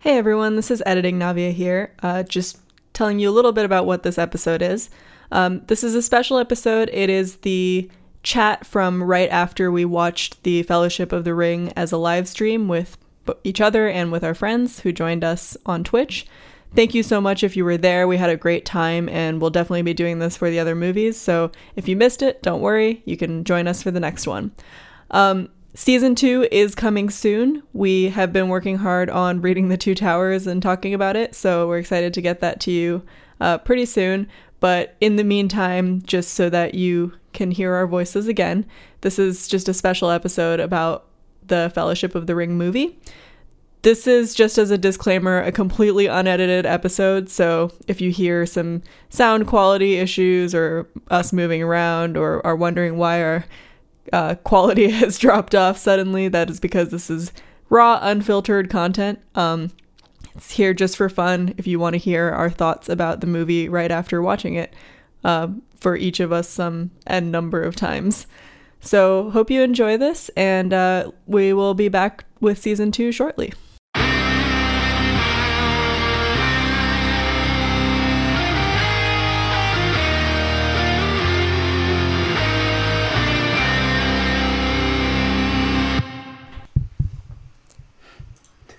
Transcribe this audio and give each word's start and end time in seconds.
Hey 0.00 0.16
everyone, 0.16 0.54
this 0.54 0.70
is 0.70 0.80
Editing 0.86 1.18
Navia 1.18 1.52
here. 1.52 1.92
Uh, 2.04 2.22
just 2.22 2.58
telling 2.92 3.18
you 3.18 3.28
a 3.28 3.32
little 3.32 3.50
bit 3.50 3.64
about 3.64 3.84
what 3.84 4.04
this 4.04 4.16
episode 4.16 4.62
is. 4.62 4.90
Um, 5.32 5.62
this 5.66 5.82
is 5.82 5.96
a 5.96 6.02
special 6.02 6.38
episode. 6.38 6.88
It 6.92 7.10
is 7.10 7.38
the 7.38 7.90
chat 8.22 8.64
from 8.64 9.02
right 9.02 9.28
after 9.28 9.72
we 9.72 9.84
watched 9.84 10.40
the 10.44 10.62
Fellowship 10.62 11.10
of 11.10 11.24
the 11.24 11.34
Ring 11.34 11.72
as 11.74 11.90
a 11.90 11.96
live 11.96 12.28
stream 12.28 12.68
with 12.68 12.96
each 13.42 13.60
other 13.60 13.88
and 13.88 14.12
with 14.12 14.22
our 14.22 14.34
friends 14.34 14.78
who 14.80 14.92
joined 14.92 15.24
us 15.24 15.56
on 15.66 15.82
Twitch. 15.82 16.28
Thank 16.76 16.94
you 16.94 17.02
so 17.02 17.20
much 17.20 17.42
if 17.42 17.56
you 17.56 17.64
were 17.64 17.76
there. 17.76 18.06
We 18.06 18.18
had 18.18 18.30
a 18.30 18.36
great 18.36 18.64
time 18.64 19.08
and 19.08 19.40
we'll 19.40 19.50
definitely 19.50 19.82
be 19.82 19.94
doing 19.94 20.20
this 20.20 20.36
for 20.36 20.48
the 20.48 20.60
other 20.60 20.76
movies. 20.76 21.16
So 21.16 21.50
if 21.74 21.88
you 21.88 21.96
missed 21.96 22.22
it, 22.22 22.40
don't 22.40 22.60
worry. 22.60 23.02
You 23.04 23.16
can 23.16 23.42
join 23.42 23.66
us 23.66 23.82
for 23.82 23.90
the 23.90 23.98
next 23.98 24.28
one. 24.28 24.52
Um, 25.10 25.48
season 25.74 26.14
two 26.14 26.48
is 26.50 26.74
coming 26.74 27.10
soon. 27.10 27.62
We 27.72 28.08
have 28.10 28.32
been 28.32 28.48
working 28.48 28.78
hard 28.78 29.10
on 29.10 29.40
reading 29.40 29.68
The 29.68 29.76
Two 29.76 29.94
Towers 29.94 30.46
and 30.46 30.62
talking 30.62 30.94
about 30.94 31.16
it. 31.16 31.34
So 31.34 31.68
we're 31.68 31.78
excited 31.78 32.14
to 32.14 32.22
get 32.22 32.40
that 32.40 32.60
to 32.60 32.70
you 32.70 33.02
uh, 33.40 33.58
pretty 33.58 33.84
soon. 33.84 34.28
But 34.60 34.96
in 35.00 35.16
the 35.16 35.24
meantime, 35.24 36.02
just 36.02 36.34
so 36.34 36.50
that 36.50 36.74
you 36.74 37.12
can 37.32 37.52
hear 37.52 37.74
our 37.74 37.86
voices 37.86 38.26
again, 38.26 38.66
this 39.02 39.18
is 39.18 39.46
just 39.46 39.68
a 39.68 39.74
special 39.74 40.10
episode 40.10 40.58
about 40.58 41.06
the 41.46 41.70
Fellowship 41.74 42.14
of 42.14 42.26
the 42.26 42.34
Ring 42.34 42.58
movie. 42.58 42.98
This 43.82 44.08
is 44.08 44.34
just 44.34 44.58
as 44.58 44.72
a 44.72 44.78
disclaimer, 44.78 45.40
a 45.40 45.52
completely 45.52 46.06
unedited 46.06 46.66
episode. 46.66 47.28
So 47.28 47.70
if 47.86 48.00
you 48.00 48.10
hear 48.10 48.44
some 48.44 48.82
sound 49.08 49.46
quality 49.46 49.98
issues 49.98 50.52
or 50.52 50.88
us 51.08 51.32
moving 51.32 51.62
around 51.62 52.16
or 52.16 52.44
are 52.44 52.56
wondering 52.56 52.98
why 52.98 53.22
our 53.22 53.44
uh, 54.12 54.36
quality 54.36 54.90
has 54.90 55.18
dropped 55.18 55.54
off 55.54 55.78
suddenly, 55.78 56.28
that 56.28 56.50
is 56.50 56.60
because 56.60 56.90
this 56.90 57.10
is 57.10 57.32
raw, 57.68 57.98
unfiltered 58.02 58.70
content. 58.70 59.20
Um, 59.34 59.70
it's 60.34 60.52
here 60.52 60.72
just 60.72 60.96
for 60.96 61.08
fun 61.08 61.54
if 61.58 61.66
you 61.66 61.78
want 61.78 61.94
to 61.94 61.98
hear 61.98 62.30
our 62.30 62.50
thoughts 62.50 62.88
about 62.88 63.20
the 63.20 63.26
movie 63.26 63.68
right 63.68 63.90
after 63.90 64.22
watching 64.22 64.54
it 64.54 64.72
uh, 65.24 65.48
for 65.80 65.96
each 65.96 66.20
of 66.20 66.32
us 66.32 66.48
some 66.48 66.90
n 67.06 67.30
number 67.30 67.62
of 67.62 67.74
times. 67.74 68.26
So, 68.80 69.30
hope 69.30 69.50
you 69.50 69.62
enjoy 69.62 69.96
this, 69.96 70.28
and 70.36 70.72
uh, 70.72 71.10
we 71.26 71.52
will 71.52 71.74
be 71.74 71.88
back 71.88 72.24
with 72.40 72.58
season 72.58 72.92
two 72.92 73.10
shortly. 73.10 73.52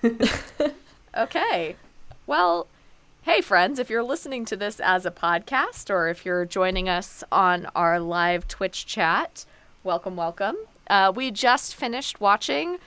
okay. 1.16 1.76
Well, 2.26 2.66
hey, 3.22 3.40
friends, 3.40 3.78
if 3.78 3.90
you're 3.90 4.02
listening 4.02 4.44
to 4.46 4.56
this 4.56 4.80
as 4.80 5.04
a 5.04 5.10
podcast 5.10 5.90
or 5.90 6.08
if 6.08 6.24
you're 6.24 6.44
joining 6.44 6.88
us 6.88 7.22
on 7.30 7.66
our 7.74 8.00
live 8.00 8.48
Twitch 8.48 8.86
chat, 8.86 9.44
welcome, 9.84 10.16
welcome. 10.16 10.56
Uh, 10.88 11.12
we 11.14 11.30
just 11.30 11.74
finished 11.74 12.20
watching 12.20 12.78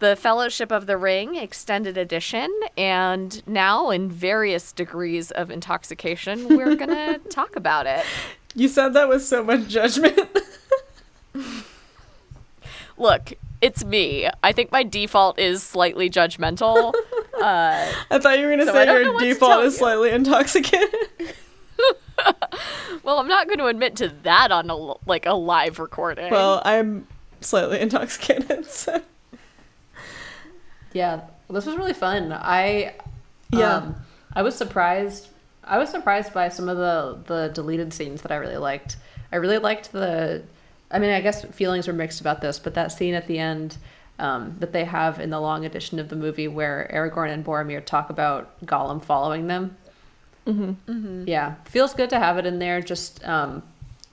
the 0.00 0.16
Fellowship 0.16 0.70
of 0.70 0.86
the 0.86 0.98
Ring 0.98 1.36
extended 1.36 1.96
edition, 1.96 2.52
and 2.76 3.46
now, 3.46 3.90
in 3.90 4.10
various 4.10 4.72
degrees 4.72 5.30
of 5.30 5.50
intoxication, 5.50 6.48
we're 6.48 6.76
going 6.76 6.90
to 6.90 7.20
talk 7.30 7.56
about 7.56 7.86
it. 7.86 8.04
You 8.54 8.68
said 8.68 8.92
that 8.94 9.08
with 9.08 9.24
so 9.24 9.42
much 9.42 9.66
judgment. 9.68 10.18
Look, 12.98 13.32
it's 13.64 13.82
me. 13.82 14.28
I 14.42 14.52
think 14.52 14.70
my 14.70 14.82
default 14.82 15.38
is 15.38 15.62
slightly 15.62 16.10
judgmental. 16.10 16.92
Uh, 17.34 17.92
I 18.12 18.20
thought 18.20 18.38
you 18.38 18.44
were 18.46 18.54
going 18.54 18.64
to 18.64 18.72
say 18.72 18.86
your 18.86 19.18
default 19.18 19.64
is 19.64 19.76
slightly 19.76 20.10
intoxicated. 20.10 20.88
well, 23.02 23.18
I'm 23.18 23.26
not 23.26 23.48
going 23.48 23.58
to 23.58 23.66
admit 23.66 23.96
to 23.96 24.08
that 24.22 24.52
on 24.52 24.70
a 24.70 24.76
like 25.04 25.26
a 25.26 25.34
live 25.34 25.80
recording. 25.80 26.30
Well, 26.30 26.62
I'm 26.64 27.08
slightly 27.40 27.80
intoxicated. 27.80 28.66
So. 28.70 29.02
Yeah, 30.92 31.22
this 31.50 31.66
was 31.66 31.76
really 31.76 31.92
fun. 31.92 32.32
I 32.32 32.94
yeah, 33.50 33.74
um, 33.78 33.96
I 34.32 34.42
was 34.42 34.54
surprised. 34.54 35.28
I 35.64 35.76
was 35.78 35.90
surprised 35.90 36.32
by 36.32 36.48
some 36.48 36.68
of 36.68 36.76
the 36.76 37.18
the 37.26 37.48
deleted 37.48 37.92
scenes 37.92 38.22
that 38.22 38.30
I 38.30 38.36
really 38.36 38.58
liked. 38.58 38.96
I 39.32 39.36
really 39.36 39.58
liked 39.58 39.90
the 39.90 40.44
I 40.90 40.98
mean, 40.98 41.10
I 41.10 41.20
guess 41.20 41.44
feelings 41.46 41.86
were 41.86 41.92
mixed 41.92 42.20
about 42.20 42.40
this, 42.40 42.58
but 42.58 42.74
that 42.74 42.92
scene 42.92 43.14
at 43.14 43.26
the 43.26 43.38
end 43.38 43.76
um, 44.18 44.56
that 44.60 44.72
they 44.72 44.84
have 44.84 45.18
in 45.18 45.30
the 45.30 45.40
long 45.40 45.64
edition 45.64 45.98
of 45.98 46.08
the 46.08 46.16
movie 46.16 46.48
where 46.48 46.88
Aragorn 46.92 47.32
and 47.32 47.44
Boromir 47.44 47.84
talk 47.84 48.10
about 48.10 48.64
Gollum 48.64 49.02
following 49.02 49.46
them. 49.48 49.76
Mm-hmm. 50.46 50.90
Mm-hmm. 50.90 51.28
Yeah, 51.28 51.54
feels 51.64 51.94
good 51.94 52.10
to 52.10 52.18
have 52.18 52.38
it 52.38 52.46
in 52.46 52.58
there. 52.58 52.80
Just 52.80 53.24
um, 53.26 53.62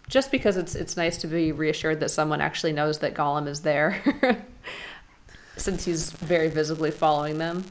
just 0.07 0.31
because 0.31 0.57
it's 0.57 0.75
it's 0.75 0.97
nice 0.97 1.17
to 1.17 1.27
be 1.27 1.51
reassured 1.51 1.99
that 1.99 2.09
someone 2.09 2.41
actually 2.41 2.73
knows 2.73 2.99
that 2.99 3.13
Gollum 3.13 3.47
is 3.47 3.61
there, 3.61 4.01
since 5.57 5.85
he's 5.85 6.11
very 6.11 6.49
visibly 6.49 6.89
following 6.89 7.37
them. 7.37 7.65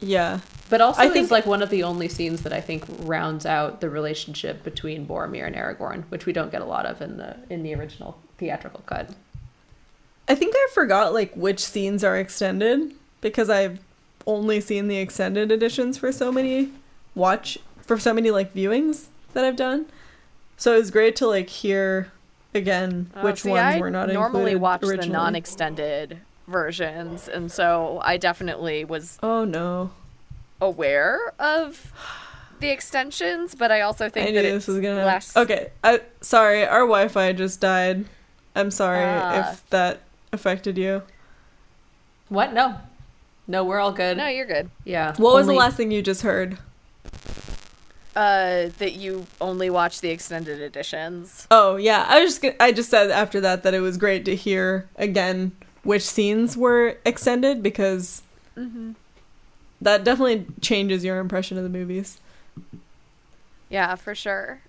Yeah, 0.00 0.40
but 0.68 0.80
also 0.80 1.00
I 1.00 1.08
think 1.08 1.30
like 1.30 1.46
one 1.46 1.62
of 1.62 1.70
the 1.70 1.82
only 1.82 2.08
scenes 2.08 2.42
that 2.42 2.52
I 2.52 2.60
think 2.60 2.84
rounds 3.00 3.46
out 3.46 3.80
the 3.80 3.88
relationship 3.88 4.62
between 4.62 5.06
Boromir 5.06 5.46
and 5.46 5.54
Aragorn, 5.56 6.04
which 6.08 6.26
we 6.26 6.32
don't 6.32 6.50
get 6.50 6.60
a 6.60 6.66
lot 6.66 6.86
of 6.86 7.00
in 7.00 7.16
the 7.16 7.36
in 7.48 7.62
the 7.62 7.74
original 7.74 8.18
theatrical 8.38 8.82
cut. 8.86 9.10
I 10.28 10.34
think 10.34 10.54
I 10.56 10.68
forgot 10.74 11.14
like 11.14 11.34
which 11.34 11.60
scenes 11.60 12.02
are 12.02 12.16
extended 12.16 12.92
because 13.20 13.48
I've 13.48 13.80
only 14.26 14.60
seen 14.60 14.88
the 14.88 14.96
extended 14.96 15.52
editions 15.52 15.98
for 15.98 16.10
so 16.10 16.32
many 16.32 16.72
watch 17.14 17.58
for 17.80 17.98
so 17.98 18.12
many 18.12 18.30
like 18.30 18.52
viewings 18.52 19.06
that 19.32 19.44
I've 19.44 19.56
done. 19.56 19.86
So 20.56 20.74
it 20.74 20.78
was 20.78 20.90
great 20.90 21.16
to 21.16 21.26
like 21.26 21.48
hear 21.48 22.12
again 22.54 23.10
oh, 23.14 23.24
which 23.24 23.42
see, 23.42 23.50
ones 23.50 23.76
I 23.76 23.78
were 23.78 23.90
not 23.90 24.10
I 24.10 24.14
normally 24.14 24.56
watch 24.56 24.82
originally. 24.82 25.08
the 25.08 25.12
non-extended 25.12 26.18
versions 26.46 27.28
and 27.28 27.50
so 27.50 28.00
I 28.04 28.16
definitely 28.16 28.84
was 28.84 29.18
Oh 29.22 29.44
no 29.44 29.90
aware 30.60 31.32
of 31.38 31.92
the 32.60 32.70
extensions, 32.70 33.54
but 33.54 33.70
I 33.70 33.82
also 33.82 34.08
think 34.08 34.28
I 34.28 34.32
that 34.32 34.42
this 34.42 34.66
was 34.66 34.80
gonna 34.80 35.04
less. 35.04 35.36
Okay, 35.36 35.70
I 35.84 36.00
sorry, 36.20 36.64
our 36.64 36.80
Wi-Fi 36.80 37.32
just 37.32 37.60
died. 37.60 38.06
I'm 38.54 38.70
sorry 38.70 39.04
uh, 39.04 39.50
if 39.50 39.68
that 39.70 40.00
affected 40.32 40.78
you. 40.78 41.02
What? 42.28 42.52
No, 42.52 42.76
no, 43.46 43.64
we're 43.64 43.78
all 43.78 43.92
good. 43.92 44.16
No, 44.16 44.26
you're 44.26 44.46
good. 44.46 44.70
Yeah. 44.84 45.14
What 45.16 45.30
only... 45.30 45.40
was 45.40 45.46
the 45.46 45.54
last 45.54 45.76
thing 45.76 45.90
you 45.90 46.02
just 46.02 46.22
heard? 46.22 46.58
Uh, 48.14 48.70
that 48.78 48.94
you 48.94 49.26
only 49.42 49.68
watch 49.68 50.00
the 50.00 50.08
extended 50.08 50.60
editions. 50.60 51.46
Oh 51.50 51.76
yeah, 51.76 52.06
I 52.08 52.22
was 52.22 52.38
just 52.38 52.56
I 52.58 52.72
just 52.72 52.88
said 52.88 53.10
after 53.10 53.40
that 53.42 53.62
that 53.62 53.74
it 53.74 53.80
was 53.80 53.98
great 53.98 54.24
to 54.24 54.34
hear 54.34 54.88
again 54.96 55.52
which 55.86 56.02
scenes 56.02 56.56
were 56.56 56.98
extended 57.04 57.62
because. 57.62 58.22
Mm-hmm 58.56 58.92
that 59.80 60.04
definitely 60.04 60.46
changes 60.60 61.04
your 61.04 61.18
impression 61.18 61.56
of 61.56 61.64
the 61.64 61.70
movies. 61.70 62.20
Yeah, 63.68 63.94
for 63.96 64.14
sure. 64.14 64.60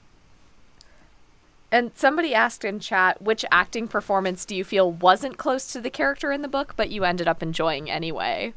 And 1.72 1.92
somebody 1.96 2.34
asked 2.34 2.64
in 2.64 2.80
chat, 2.80 3.22
which 3.22 3.44
acting 3.52 3.88
performance 3.88 4.46
do 4.46 4.56
you 4.56 4.64
feel 4.64 4.92
wasn't 4.92 5.38
close 5.38 5.72
to 5.74 5.82
the 5.82 5.90
character 5.90 6.32
in 6.32 6.42
the 6.42 6.48
book, 6.48 6.74
but 6.78 6.90
you 6.90 7.04
ended 7.04 7.28
up 7.28 7.44
enjoying 7.44 7.90
anyway? 7.90 8.54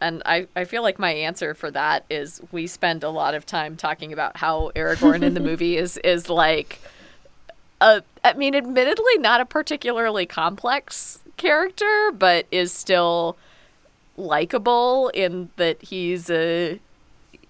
And 0.00 0.22
I, 0.26 0.48
I 0.54 0.64
feel 0.64 0.82
like 0.82 0.98
my 0.98 1.12
answer 1.12 1.54
for 1.54 1.70
that 1.70 2.04
is 2.10 2.42
we 2.52 2.66
spend 2.66 3.04
a 3.04 3.10
lot 3.10 3.34
of 3.34 3.46
time 3.46 3.76
talking 3.76 4.12
about 4.12 4.36
how 4.36 4.70
Aragorn 4.74 5.22
in 5.22 5.34
the 5.34 5.40
movie 5.50 5.76
is 5.76 5.96
is 5.98 6.28
like 6.28 6.80
a 7.80 8.02
I 8.24 8.32
mean, 8.34 8.54
admittedly 8.54 9.18
not 9.18 9.40
a 9.40 9.44
particularly 9.44 10.26
complex 10.26 11.20
character, 11.36 12.10
but 12.12 12.46
is 12.50 12.72
still 12.72 13.36
likable 14.16 15.08
in 15.08 15.50
that 15.56 15.82
he's 15.82 16.30
a 16.30 16.80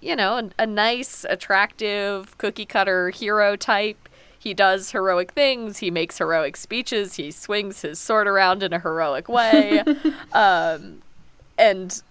you 0.01 0.17
know 0.17 0.39
a, 0.39 0.63
a 0.63 0.67
nice 0.67 1.25
attractive 1.29 2.37
cookie 2.39 2.67
cutter 2.67 3.11
hero 3.11 3.57
type. 3.57 4.09
He 4.39 4.53
does 4.53 4.91
heroic 4.91 5.33
things. 5.33 5.79
He 5.79 5.91
makes 5.91 6.19
heroic 6.19 6.57
speeches. 6.57 7.15
He 7.15 7.31
swings 7.31 7.81
his 7.81 7.99
sword 7.99 8.27
around 8.27 8.63
in 8.63 8.73
a 8.73 8.79
heroic 8.79 9.29
way. 9.29 9.83
Um, 10.33 11.03
and 11.57 12.03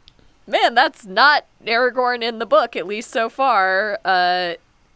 man 0.47 0.73
that's 0.73 1.05
not 1.05 1.45
aragorn 1.65 2.23
in 2.23 2.39
the 2.39 2.45
book 2.45 2.75
at 2.77 2.87
least 2.87 3.11
so 3.11 3.27
far. 3.27 3.99
Uh, 4.05 4.53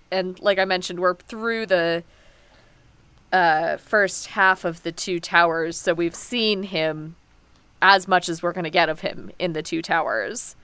and 0.10 0.40
like 0.40 0.58
i 0.58 0.64
mentioned 0.64 1.02
we're 1.02 1.16
through 1.16 1.66
the 1.66 2.02
uh, 3.34 3.78
first 3.78 4.28
half 4.28 4.64
of 4.66 4.84
the 4.84 4.92
two 4.92 5.20
towers 5.20 5.78
so 5.78 5.94
we've 5.94 6.16
seen 6.16 6.64
him 6.64 7.16
as 7.82 8.08
much 8.08 8.30
as 8.30 8.42
we're 8.42 8.54
going 8.54 8.64
to 8.64 8.70
get 8.70 8.90
of 8.90 9.02
him 9.02 9.32
in 9.40 9.54
the 9.54 9.62
two 9.62 9.82
towers. 9.82 10.56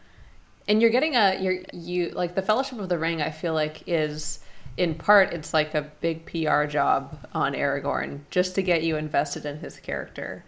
And 0.67 0.81
you're 0.81 0.91
getting 0.91 1.15
a 1.15 1.37
you're 1.41 1.61
you 1.73 2.09
like 2.09 2.35
the 2.35 2.41
Fellowship 2.41 2.79
of 2.79 2.89
the 2.89 2.97
Ring. 2.97 3.21
I 3.21 3.31
feel 3.31 3.53
like 3.53 3.83
is 3.85 4.39
in 4.77 4.95
part 4.95 5.33
it's 5.33 5.53
like 5.53 5.75
a 5.75 5.81
big 6.01 6.25
PR 6.25 6.65
job 6.65 7.27
on 7.33 7.53
Aragorn 7.53 8.21
just 8.31 8.55
to 8.55 8.61
get 8.61 8.81
you 8.81 8.95
invested 8.95 9.45
in 9.45 9.59
his 9.59 9.77
character, 9.79 10.45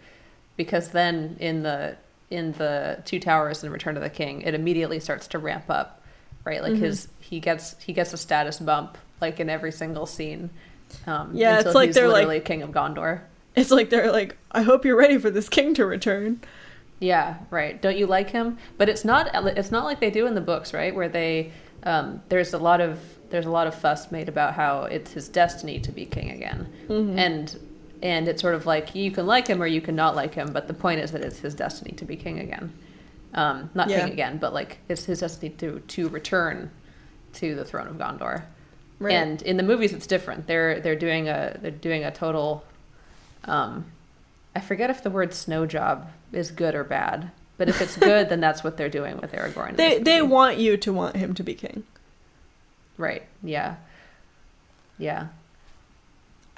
because 0.56 0.90
then 0.90 1.36
in 1.38 1.62
the 1.62 1.96
in 2.30 2.52
the 2.52 3.02
Two 3.04 3.20
Towers 3.20 3.62
and 3.62 3.72
Return 3.72 3.96
of 3.96 4.02
the 4.02 4.10
King, 4.10 4.40
it 4.40 4.54
immediately 4.54 5.00
starts 5.00 5.28
to 5.28 5.38
ramp 5.38 5.66
up, 5.68 6.02
right? 6.44 6.62
Like 6.62 6.76
his 6.76 7.08
he 7.20 7.38
gets 7.38 7.78
he 7.78 7.92
gets 7.92 8.14
a 8.14 8.16
status 8.16 8.58
bump 8.58 8.96
like 9.20 9.38
in 9.38 9.50
every 9.50 9.72
single 9.72 10.06
scene. 10.06 10.48
Um, 11.06 11.30
Yeah, 11.34 11.60
it's 11.60 11.74
like 11.74 11.92
they're, 11.92 12.08
like- 12.08 12.44
king 12.44 12.62
of 12.62 12.70
Gondor. 12.70 13.20
It's 13.54 13.70
like 13.70 13.88
they're 13.90 14.12
like, 14.12 14.36
I 14.52 14.62
hope 14.62 14.84
you're 14.84 14.96
ready 14.96 15.16
for 15.18 15.30
this 15.30 15.48
king 15.48 15.72
to 15.74 15.86
return. 15.86 16.40
Yeah, 17.00 17.36
right. 17.50 17.80
Don't 17.80 17.96
you 17.96 18.06
like 18.06 18.30
him? 18.30 18.58
But 18.78 18.88
it's 18.88 19.04
not. 19.04 19.30
It's 19.58 19.70
not 19.70 19.84
like 19.84 20.00
they 20.00 20.10
do 20.10 20.26
in 20.26 20.34
the 20.34 20.40
books, 20.40 20.72
right? 20.74 20.94
Where 20.94 21.08
they 21.08 21.52
um, 21.82 22.22
there's 22.28 22.52
a 22.54 22.58
lot 22.58 22.80
of 22.80 22.98
there's 23.30 23.46
a 23.46 23.50
lot 23.50 23.66
of 23.66 23.74
fuss 23.74 24.10
made 24.10 24.28
about 24.28 24.54
how 24.54 24.84
it's 24.84 25.12
his 25.12 25.28
destiny 25.28 25.78
to 25.80 25.92
be 25.92 26.06
king 26.06 26.30
again, 26.30 26.66
and 26.88 27.58
and 28.02 28.28
it's 28.28 28.40
sort 28.42 28.54
of 28.54 28.66
like 28.66 28.94
you 28.94 29.10
can 29.10 29.26
like 29.26 29.46
him 29.46 29.62
or 29.62 29.66
you 29.66 29.80
can 29.80 29.94
not 29.96 30.14
like 30.16 30.34
him, 30.34 30.52
but 30.52 30.68
the 30.68 30.74
point 30.74 31.00
is 31.00 31.12
that 31.12 31.22
it's 31.22 31.38
his 31.38 31.54
destiny 31.54 31.92
to 31.96 32.04
be 32.04 32.16
king 32.16 32.38
again. 32.40 32.72
Um, 33.34 33.68
not 33.74 33.88
Yeah. 33.90 34.04
king 34.04 34.12
again, 34.12 34.38
but 34.38 34.52
like 34.54 34.78
it's 34.88 35.04
his 35.04 35.20
destiny 35.20 35.50
to 35.58 35.80
to 35.80 36.08
return 36.08 36.70
to 37.34 37.54
the 37.54 37.64
throne 37.64 37.88
of 37.88 37.96
Gondor. 37.96 38.42
Right. 38.98 39.12
And 39.14 39.42
in 39.42 39.56
the 39.58 39.62
movies, 39.62 39.92
it's 39.92 40.06
different. 40.06 40.46
They're 40.46 40.80
they're 40.80 40.96
doing 40.96 41.28
a 41.28 41.58
they're 41.60 41.70
doing 41.70 42.04
a 42.04 42.10
total. 42.10 42.64
Um, 43.44 43.86
I 44.54 44.60
forget 44.60 44.88
if 44.90 45.02
the 45.02 45.10
word 45.10 45.34
snow 45.34 45.66
job 45.66 46.10
is 46.32 46.50
good 46.50 46.74
or 46.74 46.82
bad, 46.82 47.30
but 47.58 47.68
if 47.68 47.80
it's 47.82 47.96
good, 48.10 48.28
then 48.30 48.40
that's 48.40 48.64
what 48.64 48.76
they're 48.78 48.88
doing 48.88 49.18
with 49.18 49.32
Aragorn. 49.32 49.70
in 49.70 49.76
They 49.76 49.94
this 49.98 50.04
they 50.04 50.22
want 50.22 50.56
you 50.58 50.76
to 50.78 50.92
want 50.92 51.16
him 51.16 51.34
to 51.34 51.42
be 51.42 51.54
king. 51.54 51.84
right. 52.96 53.22
Yeah. 53.42 53.76
Yeah. 54.98 55.26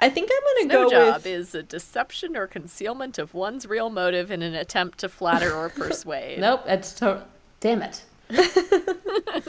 I 0.01 0.09
think 0.09 0.29
I'm 0.31 0.67
Snow 0.67 0.73
gonna 0.73 0.83
go 0.85 0.89
Snow 0.89 1.05
job 1.07 1.15
with 1.17 1.25
is 1.25 1.53
a 1.53 1.61
deception 1.61 2.37
or 2.37 2.47
concealment 2.47 3.17
of 3.19 3.33
one's 3.33 3.65
real 3.65 3.89
motive 3.89 4.31
in 4.31 4.41
an 4.41 4.55
attempt 4.55 4.99
to 4.99 5.09
flatter 5.09 5.53
or 5.53 5.67
persuade. 5.81 6.39
Nope. 6.39 6.63
It's 6.67 6.93
to- 6.93 7.25
Damn 7.59 7.81
it. 7.81 8.05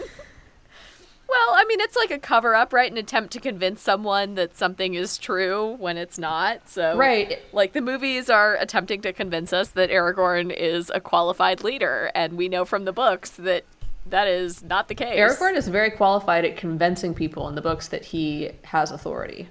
Well, 1.30 1.54
I 1.54 1.64
mean, 1.68 1.80
it's 1.80 1.94
like 1.94 2.10
a 2.10 2.18
cover 2.18 2.56
up, 2.56 2.72
right? 2.72 2.90
An 2.90 2.98
attempt 2.98 3.32
to 3.34 3.40
convince 3.40 3.80
someone 3.80 4.34
that 4.34 4.56
something 4.56 4.94
is 4.94 5.16
true 5.16 5.76
when 5.78 5.96
it's 5.96 6.18
not. 6.18 6.68
So, 6.68 6.96
Right. 6.96 7.38
like 7.52 7.72
the 7.72 7.80
movies 7.80 8.28
are 8.28 8.56
attempting 8.56 9.00
to 9.02 9.12
convince 9.12 9.52
us 9.52 9.68
that 9.70 9.90
Aragorn 9.90 10.52
is 10.52 10.90
a 10.92 11.00
qualified 11.00 11.62
leader, 11.62 12.10
and 12.16 12.32
we 12.36 12.48
know 12.48 12.64
from 12.64 12.84
the 12.84 12.92
books 12.92 13.30
that 13.30 13.64
that 14.06 14.26
is 14.26 14.64
not 14.64 14.88
the 14.88 14.94
case. 14.96 15.16
Aragorn 15.20 15.54
is 15.54 15.68
very 15.68 15.90
qualified 15.90 16.44
at 16.44 16.56
convincing 16.56 17.14
people 17.14 17.46
in 17.48 17.54
the 17.54 17.62
books 17.62 17.86
that 17.88 18.06
he 18.06 18.50
has 18.64 18.90
authority, 18.90 19.46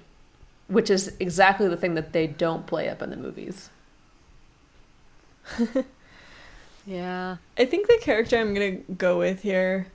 which 0.68 0.90
is 0.90 1.16
exactly 1.18 1.66
the 1.66 1.78
thing 1.78 1.94
that 1.94 2.12
they 2.12 2.26
don't 2.26 2.66
play 2.66 2.90
up 2.90 3.00
in 3.00 3.08
the 3.08 3.16
movies. 3.16 3.70
yeah. 6.86 7.36
I 7.58 7.64
think 7.64 7.86
the 7.86 7.98
character 8.02 8.36
I'm 8.36 8.52
gonna 8.52 8.72
go 8.98 9.18
with 9.18 9.40
here 9.40 9.86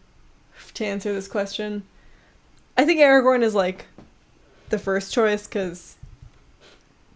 to 0.75 0.85
answer 0.85 1.13
this 1.13 1.27
question, 1.27 1.83
I 2.77 2.85
think 2.85 2.99
Aragorn 2.99 3.43
is 3.43 3.55
like 3.55 3.85
the 4.69 4.79
first 4.79 5.13
choice 5.13 5.47
because, 5.47 5.95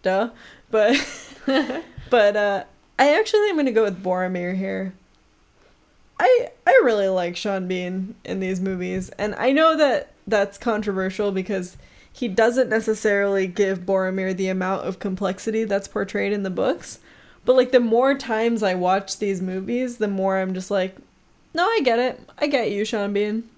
duh. 0.02 0.30
But 0.70 0.96
but 2.10 2.36
uh, 2.36 2.64
I 2.98 3.18
actually 3.18 3.40
think 3.40 3.50
I'm 3.52 3.56
gonna 3.56 3.72
go 3.72 3.84
with 3.84 4.02
Boromir 4.02 4.56
here. 4.56 4.94
I 6.18 6.50
I 6.66 6.80
really 6.84 7.08
like 7.08 7.36
Sean 7.36 7.66
Bean 7.66 8.14
in 8.24 8.40
these 8.40 8.60
movies, 8.60 9.10
and 9.10 9.34
I 9.36 9.52
know 9.52 9.76
that 9.76 10.12
that's 10.26 10.58
controversial 10.58 11.32
because 11.32 11.76
he 12.12 12.28
doesn't 12.28 12.68
necessarily 12.68 13.46
give 13.46 13.80
Boromir 13.80 14.36
the 14.36 14.48
amount 14.48 14.86
of 14.86 14.98
complexity 14.98 15.64
that's 15.64 15.88
portrayed 15.88 16.32
in 16.32 16.42
the 16.42 16.50
books. 16.50 16.98
But 17.44 17.56
like 17.56 17.72
the 17.72 17.80
more 17.80 18.14
times 18.14 18.62
I 18.62 18.74
watch 18.74 19.18
these 19.18 19.40
movies, 19.40 19.98
the 19.98 20.08
more 20.08 20.38
I'm 20.38 20.52
just 20.52 20.70
like, 20.70 20.96
no, 21.54 21.64
I 21.64 21.80
get 21.84 21.98
it. 21.98 22.20
I 22.38 22.46
get 22.46 22.70
you, 22.70 22.84
Sean 22.84 23.12
Bean. 23.12 23.48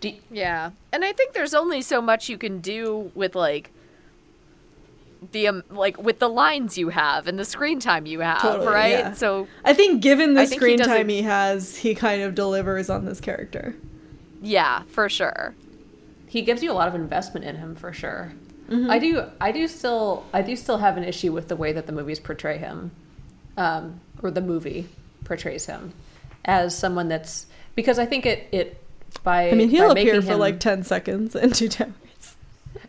Do- 0.00 0.14
Yeah. 0.30 0.70
And 0.92 1.04
I 1.04 1.12
think 1.12 1.32
there's 1.34 1.54
only 1.54 1.82
so 1.82 2.00
much 2.00 2.28
you 2.28 2.38
can 2.38 2.60
do 2.60 3.10
with 3.14 3.34
like 3.34 3.70
the 5.32 5.48
um, 5.48 5.64
like 5.70 5.98
with 6.00 6.20
the 6.20 6.28
lines 6.28 6.78
you 6.78 6.90
have 6.90 7.26
and 7.26 7.38
the 7.38 7.44
screen 7.44 7.80
time 7.80 8.06
you 8.06 8.20
have, 8.20 8.40
Totally, 8.40 8.66
right? 8.68 8.90
yeah. 8.90 9.12
So, 9.14 9.48
I 9.64 9.74
think 9.74 10.00
given 10.00 10.34
the 10.34 10.42
I 10.42 10.46
think 10.46 10.60
he 10.62 10.66
screen 10.66 10.78
doesn't- 10.78 10.92
time 10.96 11.08
he 11.08 11.22
has, 11.22 11.76
he 11.78 11.94
kind 11.94 12.22
of 12.22 12.34
delivers 12.36 12.88
on 12.88 13.04
this 13.04 13.20
character. 13.20 13.74
yeah, 14.40 14.82
for 14.84 15.08
sure. 15.08 15.54
he 16.28 16.42
gives 16.42 16.62
you 16.62 16.70
a 16.70 16.74
lot 16.74 16.86
of 16.88 16.94
investment 16.94 17.44
in 17.46 17.56
him 17.56 17.74
for 17.74 17.92
sure. 17.92 18.32
Mm-hmm. 18.68 18.90
I 18.90 18.98
do 19.00 19.24
I 19.40 19.50
do 19.50 19.66
still 19.66 20.24
I 20.32 20.42
do 20.42 20.54
still 20.54 20.78
have 20.78 20.96
an 20.96 21.02
issue 21.04 21.32
with 21.32 21.48
the 21.48 21.56
way 21.56 21.72
that 21.72 21.86
the 21.86 21.92
movies 21.92 22.20
portray 22.20 22.58
him. 22.58 22.92
Um, 23.56 24.00
or 24.22 24.30
the 24.30 24.40
movie 24.40 24.86
portrays 25.24 25.66
him 25.66 25.92
as 26.44 26.76
someone 26.76 27.08
that's 27.08 27.46
because 27.74 27.98
I 27.98 28.06
think 28.06 28.26
it 28.26 28.48
it 28.52 28.82
by 29.22 29.50
I 29.50 29.54
mean, 29.54 29.68
he'll 29.68 29.90
appear 29.90 30.20
for 30.22 30.32
him- 30.32 30.38
like 30.38 30.60
10 30.60 30.82
seconds 30.84 31.34
in 31.34 31.50
Two 31.50 31.68
Towers. 31.68 31.92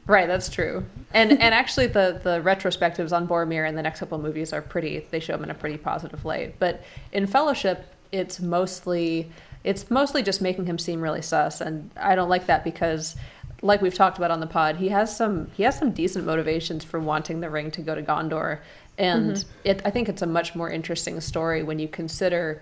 Right, 0.06 0.28
that's 0.28 0.50
true. 0.50 0.86
And 1.14 1.32
and 1.32 1.54
actually 1.54 1.88
the 1.88 2.20
the 2.24 2.42
retrospectives 2.42 3.12
on 3.12 3.28
Boromir 3.28 3.68
in 3.68 3.76
the 3.76 3.82
next 3.82 4.00
couple 4.00 4.18
of 4.18 4.24
movies 4.24 4.54
are 4.54 4.62
pretty 4.62 5.06
they 5.12 5.20
show 5.20 5.36
him 5.36 5.44
in 5.44 5.52
a 5.52 5.56
pretty 5.56 5.78
positive 5.78 6.26
light. 6.26 6.56
But 6.60 6.84
in 7.12 7.28
Fellowship 7.28 7.94
it's 8.12 8.40
mostly 8.40 9.32
it's 9.64 9.92
mostly 9.92 10.24
just 10.24 10.42
making 10.42 10.66
him 10.66 10.80
seem 10.80 11.02
really 11.02 11.22
sus 11.22 11.62
and 11.62 11.92
I 11.96 12.16
don't 12.16 12.30
like 12.30 12.48
that 12.48 12.64
because 12.64 13.16
like 13.62 13.82
we've 13.82 13.94
talked 13.94 14.18
about 14.18 14.32
on 14.32 14.40
the 14.40 14.48
pod, 14.48 14.78
he 14.78 14.90
has 14.90 15.16
some 15.16 15.52
he 15.54 15.64
has 15.64 15.78
some 15.78 15.92
decent 15.92 16.26
motivations 16.26 16.84
for 16.84 17.00
wanting 17.00 17.42
the 17.42 17.50
ring 17.50 17.72
to 17.72 17.82
go 17.82 17.94
to 17.94 18.02
Gondor. 18.02 18.60
And 19.00 19.46
it 19.64 19.82
I 19.86 19.92
think 19.92 20.10
it's 20.10 20.22
a 20.22 20.28
much 20.28 20.56
more 20.56 20.70
interesting 20.70 21.20
story 21.22 21.64
when 21.64 21.80
you 21.80 21.88
consider 21.88 22.62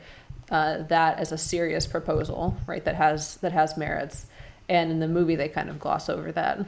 uh, 0.51 0.83
that 0.83 1.17
as 1.17 1.31
a 1.31 1.37
serious 1.37 1.87
proposal, 1.87 2.55
right? 2.67 2.85
That 2.85 2.95
has 2.95 3.37
that 3.37 3.51
has 3.51 3.75
merits. 3.75 4.27
And 4.69 4.91
in 4.91 4.99
the 4.99 5.07
movie 5.07 5.35
they 5.35 5.49
kind 5.49 5.67
of 5.67 5.79
gloss 5.79 6.09
over 6.09 6.31
that. 6.33 6.59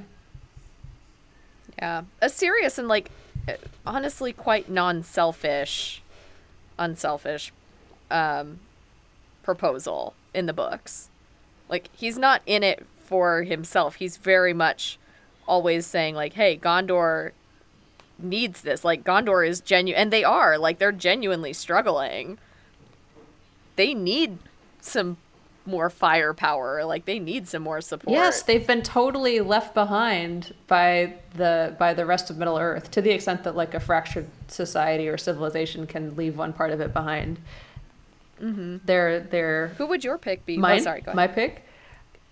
Yeah. 1.77 2.01
A 2.19 2.29
serious 2.29 2.79
and 2.79 2.87
like 2.87 3.11
uh, 3.47 3.53
honestly 3.85 4.33
quite 4.33 4.69
non-selfish 4.69 6.01
unselfish 6.79 7.53
um 8.09 8.59
proposal 9.43 10.15
in 10.33 10.47
the 10.47 10.53
books. 10.53 11.09
Like 11.69 11.89
he's 11.93 12.17
not 12.17 12.41
in 12.47 12.63
it 12.63 12.87
for 13.05 13.43
himself. 13.43 13.95
He's 13.95 14.17
very 14.17 14.53
much 14.53 14.97
always 15.47 15.85
saying 15.85 16.15
like, 16.15 16.33
"Hey, 16.33 16.57
Gondor 16.57 17.33
needs 18.21 18.61
this. 18.61 18.83
Like 18.83 19.03
Gondor 19.03 19.47
is 19.47 19.61
genuine 19.61 20.01
and 20.01 20.13
they 20.13 20.23
are. 20.23 20.57
Like 20.57 20.79
they're 20.79 20.91
genuinely 20.91 21.53
struggling. 21.53 22.37
They 23.75 23.93
need 23.93 24.37
some 24.81 25.17
more 25.65 25.89
firepower. 25.89 26.83
Like 26.83 27.05
they 27.05 27.19
need 27.19 27.47
some 27.47 27.63
more 27.63 27.81
support. 27.81 28.13
Yes, 28.13 28.43
they've 28.43 28.65
been 28.65 28.81
totally 28.81 29.39
left 29.39 29.73
behind 29.73 30.53
by 30.67 31.15
the 31.35 31.75
by 31.79 31.93
the 31.93 32.05
rest 32.05 32.29
of 32.29 32.37
Middle 32.37 32.57
Earth 32.57 32.91
to 32.91 33.01
the 33.01 33.11
extent 33.11 33.43
that 33.43 33.55
like 33.55 33.73
a 33.73 33.79
fractured 33.79 34.27
society 34.47 35.07
or 35.07 35.17
civilization 35.17 35.87
can 35.87 36.15
leave 36.15 36.37
one 36.37 36.53
part 36.53 36.71
of 36.71 36.81
it 36.81 36.93
behind. 36.93 37.39
Mm-hmm. 38.41 38.77
They're 38.85 39.19
they're 39.21 39.67
Who 39.77 39.85
would 39.87 40.03
your 40.03 40.17
pick 40.17 40.45
be? 40.45 40.57
mine, 40.57 40.79
oh, 40.79 40.83
sorry, 40.83 41.01
go 41.01 41.11
ahead. 41.11 41.15
my 41.15 41.27
pick. 41.27 41.65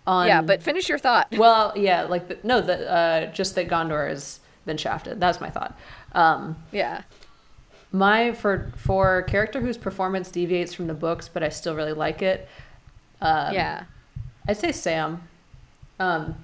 On, 0.06 0.26
yeah, 0.26 0.42
but 0.42 0.64
finish 0.64 0.88
your 0.88 0.98
thought. 0.98 1.28
well, 1.38 1.74
yeah, 1.76 2.04
like 2.04 2.30
the, 2.30 2.38
no, 2.42 2.62
the 2.62 2.90
uh, 2.90 3.32
just 3.34 3.56
that 3.56 3.68
Gondor 3.68 4.08
has 4.08 4.40
been 4.68 4.78
shafted. 4.78 5.20
That's 5.20 5.42
my 5.42 5.50
thought. 5.50 5.78
Um, 6.14 6.56
Yeah. 6.72 7.02
my 7.92 8.34
for 8.34 8.72
for 8.76 9.24
character 9.24 9.62
whose 9.62 9.78
performance 9.78 10.30
deviates 10.30 10.74
from 10.74 10.86
the 10.88 10.94
books, 10.94 11.28
but 11.34 11.42
I 11.42 11.50
still 11.50 11.76
really 11.76 11.94
like 11.94 12.22
it. 12.22 12.48
Um, 13.22 13.54
yeah. 13.54 13.84
I'd 14.48 14.58
say 14.58 14.72
Sam. 14.72 15.24
Um, 16.00 16.36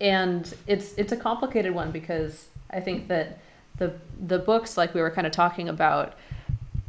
and 0.00 0.52
it's 0.66 0.92
it's 0.98 1.12
a 1.12 1.16
complicated 1.16 1.74
one 1.74 1.90
because 1.90 2.48
I 2.70 2.80
think 2.80 3.08
that 3.08 3.38
the 3.78 3.94
the 4.20 4.38
books, 4.38 4.76
like 4.76 4.92
we 4.92 5.00
were 5.00 5.10
kind 5.10 5.26
of 5.26 5.32
talking 5.32 5.68
about, 5.68 6.14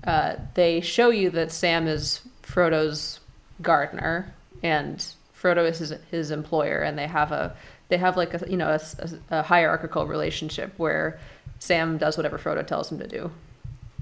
uh, 0.05 0.35
they 0.55 0.81
show 0.81 1.09
you 1.11 1.29
that 1.31 1.51
Sam 1.51 1.87
is 1.87 2.21
Frodo's 2.43 3.19
gardener 3.61 4.33
and 4.63 5.05
Frodo 5.39 5.67
is 5.69 5.79
his 5.79 5.93
his 6.11 6.31
employer, 6.31 6.79
and 6.81 6.97
they 6.97 7.07
have 7.07 7.31
a 7.31 7.55
they 7.89 7.97
have 7.97 8.15
like 8.15 8.33
a 8.33 8.49
you 8.49 8.57
know 8.57 8.69
a, 8.69 8.79
a, 8.99 9.39
a 9.39 9.43
hierarchical 9.43 10.07
relationship 10.07 10.73
where 10.77 11.19
Sam 11.59 11.97
does 11.97 12.15
whatever 12.15 12.37
Frodo 12.37 12.65
tells 12.65 12.91
him 12.91 12.99
to 12.99 13.07
do. 13.07 13.31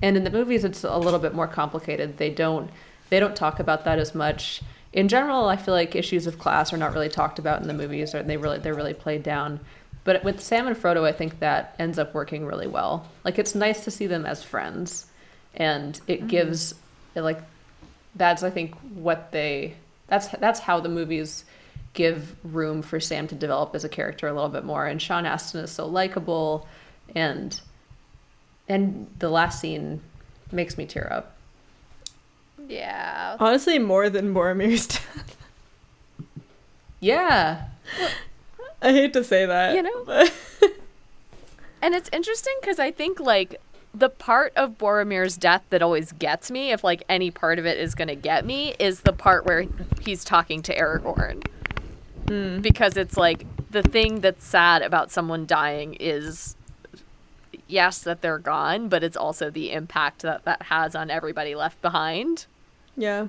And 0.02 0.16
in 0.16 0.24
the 0.24 0.30
movies, 0.30 0.64
it's 0.64 0.84
a 0.84 0.98
little 0.98 1.20
bit 1.20 1.34
more 1.34 1.48
complicated. 1.48 2.18
They 2.18 2.30
don't 2.30 2.70
they 3.10 3.20
don't 3.20 3.36
talk 3.36 3.60
about 3.60 3.86
that 3.86 4.00
as 4.00 4.14
much. 4.14 4.62
In 4.94 5.08
general, 5.08 5.48
I 5.48 5.56
feel 5.58 5.74
like 5.74 5.96
issues 5.96 6.28
of 6.28 6.40
class 6.40 6.72
are 6.72 6.78
not 6.78 6.94
really 6.94 7.10
talked 7.10 7.40
about 7.40 7.62
in 7.62 7.68
the 7.68 7.74
movies, 7.74 8.14
or 8.14 8.22
they 8.24 8.38
really 8.38 8.60
they're 8.60 8.76
really 8.76 8.94
played 8.94 9.24
down. 9.24 9.60
But 10.04 10.24
with 10.24 10.40
Sam 10.40 10.68
and 10.68 10.78
Frodo, 10.78 11.04
I 11.04 11.12
think 11.12 11.40
that 11.40 11.76
ends 11.80 12.00
up 12.00 12.14
working 12.14 12.46
really 12.46 12.68
well. 12.68 13.10
Like 13.26 13.40
it's 13.40 13.56
nice 13.56 13.84
to 13.86 13.92
see 13.92 14.08
them 14.08 14.26
as 14.26 14.44
friends, 14.44 15.08
and 15.56 16.00
it 16.08 16.20
mm-hmm. 16.20 16.28
gives 16.28 16.76
like 17.16 17.42
that's 18.16 18.44
I 18.44 18.50
think 18.50 18.76
what 18.94 19.32
they 19.32 19.76
that's 20.08 20.28
that's 20.28 20.60
how 20.62 20.80
the 20.80 20.90
movies 20.90 21.46
give 21.98 22.36
room 22.44 22.84
for 22.84 23.00
Sam 23.00 23.28
to 23.28 23.36
develop 23.36 23.74
as 23.76 23.84
a 23.84 23.90
character 23.90 24.28
a 24.28 24.34
little 24.34 24.50
bit 24.50 24.64
more. 24.64 24.86
And 24.86 25.02
Sean 25.02 25.26
Astin 25.26 25.62
is 25.64 25.72
so 25.72 25.88
likable, 25.88 26.68
and 27.16 27.60
and 28.70 29.08
the 29.20 29.30
last 29.30 29.60
scene 29.60 30.02
makes 30.52 30.78
me 30.78 30.86
tear 30.86 31.12
up. 31.12 31.36
Yeah. 32.68 33.36
Honestly, 33.40 33.80
more 33.80 34.10
than 34.10 34.34
Boromir's 34.34 34.88
death. 34.88 35.38
Yeah. 37.00 37.66
I 38.82 38.92
hate 38.92 39.14
to 39.14 39.24
say 39.24 39.46
that. 39.46 39.76
You 39.76 39.82
know? 39.84 40.04
but- 40.06 40.34
And 41.82 41.94
it's 41.94 42.10
interesting 42.12 42.56
because 42.60 42.80
I 42.80 42.92
think 42.92 43.20
like 43.20 43.62
the 43.94 44.10
part 44.10 44.52
of 44.56 44.78
Boromir's 44.80 45.38
death 45.38 45.64
that 45.70 45.82
always 45.84 46.12
gets 46.12 46.50
me, 46.52 46.72
if 46.72 46.84
like 46.84 47.04
any 47.08 47.30
part 47.32 47.60
of 47.60 47.66
it 47.66 47.78
is 47.78 47.94
going 47.96 48.08
to 48.08 48.16
get 48.16 48.46
me, 48.46 48.74
is 48.80 49.02
the 49.02 49.14
part 49.14 49.46
where 49.46 49.66
he's 50.02 50.24
talking 50.24 50.62
to 50.64 50.76
Aragorn. 50.76 51.46
Mm. 52.28 52.62
Because 52.62 52.98
it's 52.98 53.18
like 53.18 53.46
the 53.72 53.84
thing 53.84 54.22
that's 54.22 54.46
sad 54.46 54.82
about 54.82 55.12
someone 55.12 55.46
dying 55.46 55.96
is 55.96 56.56
yes 57.68 58.00
that 58.00 58.22
they're 58.22 58.38
gone, 58.38 58.90
but 58.90 59.04
it's 59.04 59.18
also 59.18 59.50
the 59.50 59.72
impact 59.72 60.22
that 60.22 60.46
that 60.46 60.64
has 60.64 60.96
on 60.96 61.10
everybody 61.10 61.56
left 61.56 61.82
behind, 61.82 62.46
yeah. 62.96 63.28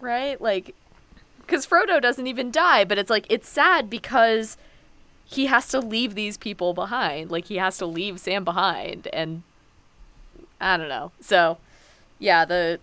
right? 0.00 0.40
Like 0.40 0.74
cuz 1.46 1.66
Frodo 1.66 2.00
doesn't 2.00 2.26
even 2.26 2.50
die, 2.50 2.84
but 2.84 2.98
it's 2.98 3.10
like 3.10 3.26
it's 3.28 3.48
sad 3.48 3.90
because 3.90 4.56
he 5.24 5.46
has 5.46 5.68
to 5.68 5.80
leave 5.80 6.14
these 6.14 6.36
people 6.36 6.74
behind. 6.74 7.30
Like 7.30 7.46
he 7.46 7.56
has 7.56 7.78
to 7.78 7.86
leave 7.86 8.18
Sam 8.18 8.44
behind 8.44 9.08
and 9.12 9.42
I 10.60 10.76
don't 10.76 10.88
know. 10.88 11.12
So, 11.20 11.58
yeah, 12.18 12.44
the 12.44 12.80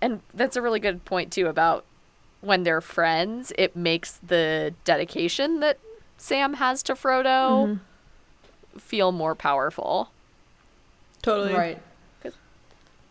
and 0.00 0.20
that's 0.34 0.56
a 0.56 0.62
really 0.62 0.80
good 0.80 1.04
point 1.04 1.32
too 1.32 1.46
about 1.46 1.84
when 2.42 2.64
they're 2.64 2.80
friends, 2.82 3.52
it 3.56 3.74
makes 3.74 4.18
the 4.26 4.74
dedication 4.84 5.60
that 5.60 5.78
Sam 6.18 6.54
has 6.54 6.82
to 6.84 6.94
Frodo 6.94 7.24
mm-hmm. 7.66 8.78
feel 8.78 9.12
more 9.12 9.34
powerful, 9.34 10.10
Totally. 11.22 11.54
Right. 11.54 11.82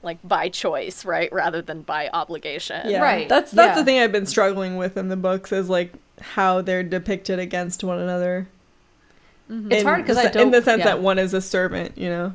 like 0.04 0.20
by 0.24 0.50
choice, 0.50 1.06
right, 1.06 1.32
rather 1.34 1.62
than 1.62 1.82
by 1.82 2.10
obligation. 2.14 2.90
Yeah. 2.90 3.02
Right, 3.02 3.28
That's 3.28 3.52
that's 3.52 3.76
yeah. 3.76 3.76
the 3.76 3.86
thing 3.86 4.00
I've 4.00 4.12
been 4.12 4.26
struggling 4.26 4.78
with 4.78 4.98
in 4.98 5.08
the 5.10 5.16
books 5.16 5.52
is 5.52 5.70
like 5.70 5.94
how 6.20 6.62
they're 6.62 6.84
depicted 6.84 7.40
against 7.40 7.84
one 7.84 8.00
another. 8.00 8.48
Mm-hmm. 9.50 9.72
It's 9.72 9.82
In 9.82 9.88
hard 9.88 10.02
because 10.02 10.18
I 10.18 10.28
don't. 10.30 10.44
in 10.44 10.52
the 10.52 10.62
sense 10.62 10.80
yeah. 10.80 10.86
that 10.86 11.02
one 11.02 11.20
is 11.20 11.34
a 11.34 11.42
servant, 11.42 11.98
you 11.98 12.10
know. 12.10 12.34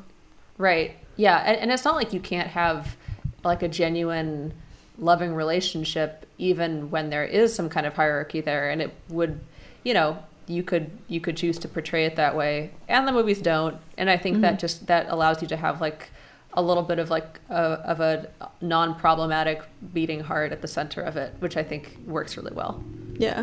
Right. 0.57 0.97
Yeah, 1.15 1.37
and, 1.45 1.57
and 1.57 1.71
it's 1.71 1.85
not 1.85 1.95
like 1.95 2.13
you 2.13 2.19
can't 2.19 2.49
have 2.49 2.95
like 3.43 3.61
a 3.63 3.67
genuine 3.67 4.53
loving 4.99 5.33
relationship 5.33 6.25
even 6.37 6.89
when 6.89 7.09
there 7.09 7.23
is 7.23 7.53
some 7.53 7.69
kind 7.69 7.85
of 7.85 7.93
hierarchy 7.93 8.41
there 8.41 8.69
and 8.69 8.81
it 8.81 8.93
would 9.09 9.39
you 9.83 9.93
know 9.93 10.17
you 10.47 10.63
could 10.63 10.89
you 11.07 11.19
could 11.21 11.37
choose 11.37 11.57
to 11.59 11.67
portray 11.67 12.05
it 12.05 12.15
that 12.15 12.35
way 12.35 12.71
and 12.87 13.07
the 13.07 13.11
movies 13.11 13.41
don't 13.41 13.77
and 13.97 14.09
i 14.09 14.17
think 14.17 14.41
that 14.41 14.57
just 14.59 14.87
that 14.87 15.07
allows 15.09 15.41
you 15.41 15.47
to 15.47 15.55
have 15.57 15.81
like 15.81 16.09
a 16.53 16.61
little 16.61 16.81
bit 16.81 16.97
of 16.97 17.09
like 17.11 17.39
a, 17.49 17.53
of 17.53 17.99
a 17.99 18.27
non-problematic 18.61 19.61
beating 19.93 20.19
heart 20.21 20.51
at 20.51 20.61
the 20.61 20.67
center 20.67 21.01
of 21.01 21.15
it 21.15 21.33
which 21.39 21.57
i 21.57 21.63
think 21.63 21.97
works 22.07 22.35
really 22.37 22.53
well 22.55 22.83
Yeah. 23.19 23.41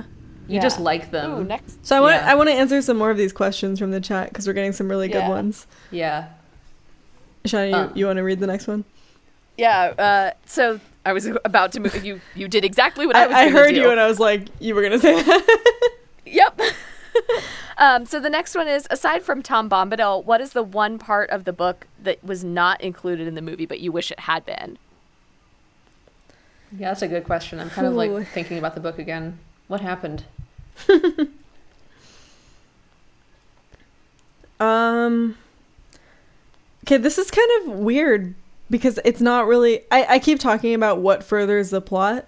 you 0.49 0.57
Yeah. 0.57 0.61
just 0.63 0.81
like 0.81 1.11
them 1.11 1.31
Ooh, 1.41 1.45
next. 1.45 1.87
So 1.87 1.97
I 1.97 2.01
want 2.01 2.15
Yeah. 2.15 2.33
I 2.33 2.35
want 2.35 2.49
to 2.49 2.55
answer 2.55 2.83
some 2.83 2.97
more 2.97 3.11
of 3.11 3.17
these 3.17 3.33
questions 3.33 3.79
from 3.79 3.91
the 3.93 4.01
chat 4.01 4.29
because 4.31 4.47
we're 4.47 4.53
getting 4.55 4.73
some 4.73 4.89
really 4.89 5.09
good 5.09 5.29
ones. 5.29 5.67
yeah 5.93 6.29
Shani, 7.45 7.69
you, 7.71 7.77
Um, 7.77 7.93
you 7.95 8.07
want 8.07 8.17
to 8.17 8.23
read 8.25 8.41
the 8.41 8.47
next 8.47 8.67
one? 8.67 8.85
Yeah, 9.59 9.93
uh, 9.99 10.31
so 10.47 10.81
I 11.07 11.13
was 11.13 11.27
about 11.45 11.73
to 11.73 11.81
move. 11.81 12.05
You 12.05 12.21
you 12.35 12.49
did 12.49 12.65
exactly 12.65 13.07
what 13.07 13.17
I, 13.17 13.25
I, 13.25 13.27
was. 13.27 13.37
I 13.37 13.45
gonna 13.47 13.59
heard 13.59 13.75
do. 13.75 13.81
you 13.81 13.91
and 13.91 14.01
I 14.01 14.07
was 14.07 14.19
like, 14.19 14.49
you 14.61 14.75
were 14.75 14.83
gonna 14.83 14.99
say 14.99 15.23
that. 15.23 15.71
Yep. 16.27 16.59
um, 17.79 18.07
so 18.07 18.19
the 18.19 18.31
next 18.31 18.55
one 18.55 18.67
is 18.67 18.89
aside 18.91 19.23
from 19.23 19.43
Tom 19.43 19.69
Bombadil, 19.69 20.25
what 20.25 20.41
is 20.41 20.53
the 20.53 20.63
one 20.63 20.99
part 20.99 21.29
of 21.29 21.45
the 21.45 21.53
book 21.53 21.87
that 22.03 22.25
was 22.25 22.43
not 22.43 22.81
included 22.81 23.29
in 23.29 23.35
the 23.35 23.43
movie 23.43 23.67
but 23.67 23.79
you 23.81 23.93
wish 23.93 24.11
it 24.11 24.21
had 24.21 24.45
been? 24.47 24.79
yeah 26.77 26.89
that's 26.89 27.03
a 27.03 27.07
good 27.07 27.23
question 27.23 27.61
i'm 27.61 27.71
kind 27.71 27.87
of 27.87 27.93
Ooh. 27.93 27.97
like 27.97 28.27
thinking 28.29 28.59
about 28.59 28.75
the 28.75 28.81
book 28.81 28.99
again 28.99 29.39
what 29.69 29.81
happened 29.81 30.25
Um. 34.61 35.37
Okay, 36.85 36.97
this 36.99 37.19
is 37.19 37.31
kind 37.31 37.49
of 37.63 37.73
weird 37.73 38.35
because 38.71 38.99
it's 39.05 39.21
not 39.21 39.47
really. 39.47 39.81
I, 39.91 40.07
I 40.15 40.19
keep 40.19 40.39
talking 40.39 40.75
about 40.75 40.99
what 40.99 41.23
furthers 41.23 41.71
the 41.71 41.81
plot, 41.81 42.27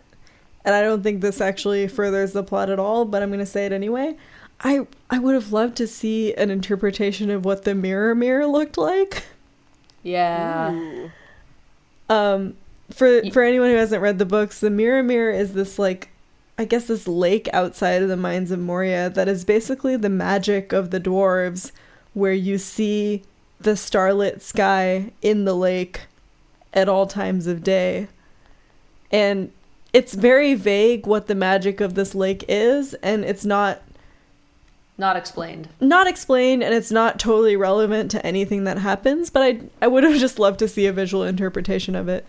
and 0.65 0.75
I 0.75 0.83
don't 0.83 1.03
think 1.03 1.21
this 1.21 1.41
actually 1.41 1.89
furthers 1.89 2.33
the 2.33 2.43
plot 2.43 2.71
at 2.71 2.79
all. 2.79 3.05
But 3.05 3.23
I'm 3.23 3.31
gonna 3.31 3.47
say 3.47 3.67
it 3.67 3.73
anyway. 3.73 4.17
I 4.61 4.87
I 5.11 5.19
would 5.19 5.35
have 5.35 5.53
loved 5.53 5.77
to 5.77 5.87
see 5.87 6.35
an 6.35 6.51
interpretation 6.51 7.31
of 7.31 7.45
what 7.45 7.65
the 7.65 7.73
Mirrormere 7.73 8.51
looked 8.51 8.79
like. 8.79 9.25
yeah 10.03 11.09
Um, 12.09 12.57
for 12.91 13.23
for 13.33 13.43
anyone 13.43 13.71
who 13.71 13.77
hasn't 13.77 14.03
read 14.03 14.19
the 14.19 14.25
books, 14.25 14.61
the 14.61 14.69
Mirrormere 14.69 15.37
is 15.37 15.53
this 15.53 15.79
like, 15.79 16.11
I 16.59 16.65
guess 16.65 16.87
this 16.87 17.09
lake 17.09 17.49
outside 17.53 18.03
of 18.03 18.09
the 18.09 18.17
mines 18.17 18.51
of 18.51 18.61
Moria 18.61 19.11
that 19.11 19.29
is 19.29 19.45
basically 19.45 19.97
the 19.97 20.09
magic 20.09 20.73
of 20.73 20.91
the 20.91 21.01
dwarves, 21.01 21.73
where 22.15 22.33
you 22.33 22.59
see 22.59 23.23
the 23.61 23.77
starlit 23.77 24.43
sky 24.43 25.13
in 25.23 25.45
the 25.45 25.55
lake 25.55 26.03
at 26.77 26.89
all 26.89 27.07
times 27.07 27.49
of 27.49 27.65
day, 27.65 28.07
and 29.11 29.51
it's 29.93 30.15
very 30.15 30.55
vague 30.55 31.07
what 31.07 31.27
the 31.27 31.35
magic 31.35 31.81
of 31.81 31.95
this 31.95 32.15
lake 32.15 32.45
is, 32.49 32.95
and 32.95 33.25
it's 33.25 33.45
not 33.45 33.83
not 34.99 35.17
explained. 35.17 35.69
not 35.79 36.07
explained 36.07 36.63
and 36.63 36.73
it's 36.73 36.91
not 36.91 37.19
totally 37.19 37.55
relevant 37.55 38.11
to 38.11 38.25
anything 38.25 38.65
that 38.65 38.79
happens 38.79 39.29
but 39.29 39.43
i 39.43 39.61
i 39.83 39.87
would 39.87 40.03
have 40.03 40.17
just 40.19 40.39
loved 40.39 40.59
to 40.59 40.67
see 40.67 40.87
a 40.87 40.93
visual 40.93 41.23
interpretation 41.23 41.95
of 41.95 42.09
it. 42.09 42.25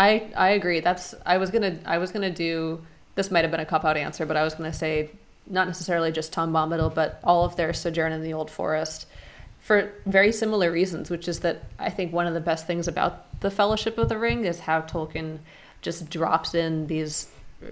I 0.00 0.32
I 0.34 0.50
agree. 0.50 0.80
That's 0.80 1.14
I 1.26 1.36
was 1.36 1.50
gonna 1.50 1.78
I 1.84 1.98
was 1.98 2.10
gonna 2.10 2.30
do 2.30 2.84
this 3.16 3.30
might 3.30 3.42
have 3.44 3.50
been 3.50 3.60
a 3.60 3.66
cop 3.66 3.84
out 3.84 3.98
answer, 3.98 4.24
but 4.24 4.36
I 4.36 4.42
was 4.42 4.54
gonna 4.54 4.72
say 4.72 5.10
not 5.46 5.66
necessarily 5.66 6.10
just 6.10 6.32
Tom 6.32 6.52
Bombadil, 6.52 6.94
but 6.94 7.20
all 7.22 7.44
of 7.44 7.56
their 7.56 7.74
sojourn 7.74 8.10
in 8.10 8.22
the 8.22 8.32
Old 8.32 8.50
Forest 8.50 9.06
for 9.60 9.92
very 10.06 10.32
similar 10.32 10.72
reasons, 10.72 11.10
which 11.10 11.28
is 11.28 11.40
that 11.40 11.62
I 11.78 11.90
think 11.90 12.12
one 12.12 12.26
of 12.26 12.34
the 12.34 12.40
best 12.40 12.66
things 12.66 12.88
about 12.88 13.40
the 13.40 13.50
Fellowship 13.50 13.98
of 13.98 14.08
the 14.08 14.18
Ring 14.18 14.44
is 14.44 14.60
how 14.60 14.80
Tolkien 14.80 15.38
just 15.82 16.10
drops 16.10 16.54
in 16.54 16.86
these 16.86 17.28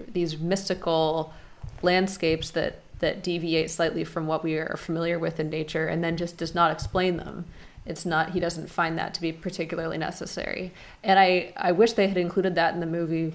these 0.07 0.37
mystical 0.37 1.33
landscapes 1.81 2.51
that 2.51 2.81
that 2.99 3.23
deviate 3.23 3.71
slightly 3.71 4.03
from 4.03 4.27
what 4.27 4.43
we 4.43 4.55
are 4.55 4.77
familiar 4.77 5.17
with 5.17 5.39
in 5.39 5.49
nature 5.49 5.87
and 5.87 6.03
then 6.03 6.17
just 6.17 6.37
does 6.37 6.53
not 6.53 6.71
explain 6.71 7.17
them. 7.17 7.45
It's 7.85 8.05
not 8.05 8.31
he 8.31 8.39
doesn't 8.39 8.69
find 8.69 8.97
that 8.97 9.13
to 9.15 9.21
be 9.21 9.31
particularly 9.31 9.97
necessary. 9.97 10.71
And 11.03 11.17
i 11.17 11.53
i 11.57 11.71
wish 11.71 11.93
they 11.93 12.07
had 12.07 12.17
included 12.17 12.55
that 12.55 12.73
in 12.73 12.79
the 12.79 12.85
movie 12.85 13.33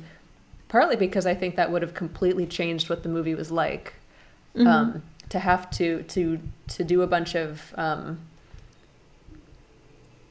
partly 0.69 0.97
because 0.97 1.27
i 1.27 1.35
think 1.35 1.57
that 1.57 1.71
would 1.71 1.83
have 1.83 1.95
completely 1.95 2.47
changed 2.47 2.89
what 2.89 3.03
the 3.03 3.09
movie 3.09 3.35
was 3.35 3.51
like. 3.51 3.95
Um, 4.57 5.03
to 5.31 5.39
have 5.41 5.69
to 5.71 6.03
to 6.05 6.39
to 6.69 6.85
do 6.85 7.03
a 7.03 7.07
bunch 7.07 7.35
of 7.35 7.75
um, 7.77 8.21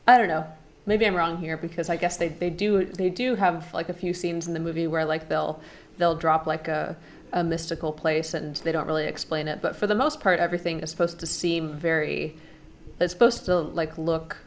i 0.07 0.17
don't 0.17 0.27
know. 0.27 0.45
Maybe 0.85 1.05
i'm 1.05 1.15
wrong 1.15 1.37
here 1.37 1.55
because 1.55 1.89
i 1.89 1.95
guess 1.95 2.17
they, 2.17 2.27
they 2.27 2.49
do 2.49 2.85
they 2.85 3.09
do 3.09 3.35
have 3.35 3.73
like 3.73 3.89
a 3.89 3.93
few 3.93 4.13
scenes 4.13 4.47
in 4.47 4.53
the 4.53 4.59
movie 4.59 4.87
where 4.87 5.05
like 5.05 5.29
they'll 5.29 5.61
they'll 5.97 6.15
drop 6.15 6.45
like 6.45 6.67
a 6.67 6.97
a 7.31 7.43
mystical 7.43 7.91
place 7.91 8.35
and 8.35 8.57
they 8.57 8.71
don't 8.71 8.85
really 8.85 9.05
explain 9.05 9.47
it. 9.47 9.59
But 9.59 9.75
for 9.75 9.87
the 9.87 9.95
most 9.95 10.19
part 10.19 10.39
everything 10.39 10.81
is 10.81 10.91
supposed 10.91 11.19
to 11.19 11.25
seem 11.25 11.73
very 11.73 12.37
it's 12.99 13.11
supposed 13.11 13.45
to 13.45 13.57
like 13.57 13.97
look 13.97 14.37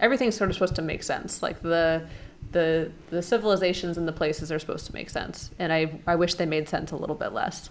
everything's 0.00 0.34
sort 0.34 0.50
of 0.50 0.54
supposed 0.54 0.74
to 0.76 0.82
make 0.82 1.02
sense. 1.02 1.42
Like 1.42 1.62
the 1.62 2.08
the 2.50 2.90
the 3.10 3.22
civilizations 3.22 3.96
and 3.96 4.08
the 4.08 4.12
places 4.12 4.50
are 4.50 4.58
supposed 4.58 4.86
to 4.86 4.92
make 4.92 5.10
sense. 5.10 5.50
And 5.58 5.72
i 5.72 6.00
i 6.06 6.16
wish 6.16 6.34
they 6.34 6.46
made 6.46 6.68
sense 6.68 6.90
a 6.90 6.96
little 6.96 7.16
bit 7.16 7.32
less. 7.32 7.70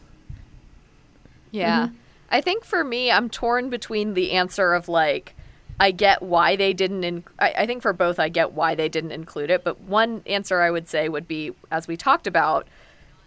Yeah. 1.52 1.88
Mm-hmm. 1.88 1.96
I 2.34 2.40
think 2.40 2.64
for 2.64 2.84
me, 2.86 3.12
I'm 3.12 3.30
torn 3.30 3.70
between 3.70 4.14
the 4.14 4.32
answer 4.32 4.74
of 4.74 4.88
like, 4.88 5.36
I 5.82 5.90
get 5.90 6.22
why 6.22 6.56
they 6.56 6.74
didn't. 6.74 7.04
In- 7.04 7.24
I, 7.40 7.54
I 7.58 7.66
think 7.66 7.82
for 7.82 7.92
both, 7.92 8.20
I 8.20 8.30
get 8.30 8.52
why 8.52 8.76
they 8.76 8.88
didn't 8.88 9.14
include 9.14 9.50
it. 9.50 9.64
But 9.64 9.82
one 9.82 10.22
answer 10.28 10.62
I 10.62 10.70
would 10.70 10.88
say 10.88 11.10
would 11.10 11.28
be, 11.28 11.54
as 11.72 11.88
we 11.88 11.98
talked 11.98 12.28
about, 12.28 12.68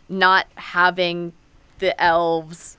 not 0.08 0.46
having 0.54 1.32
the 1.80 2.00
elves 2.00 2.78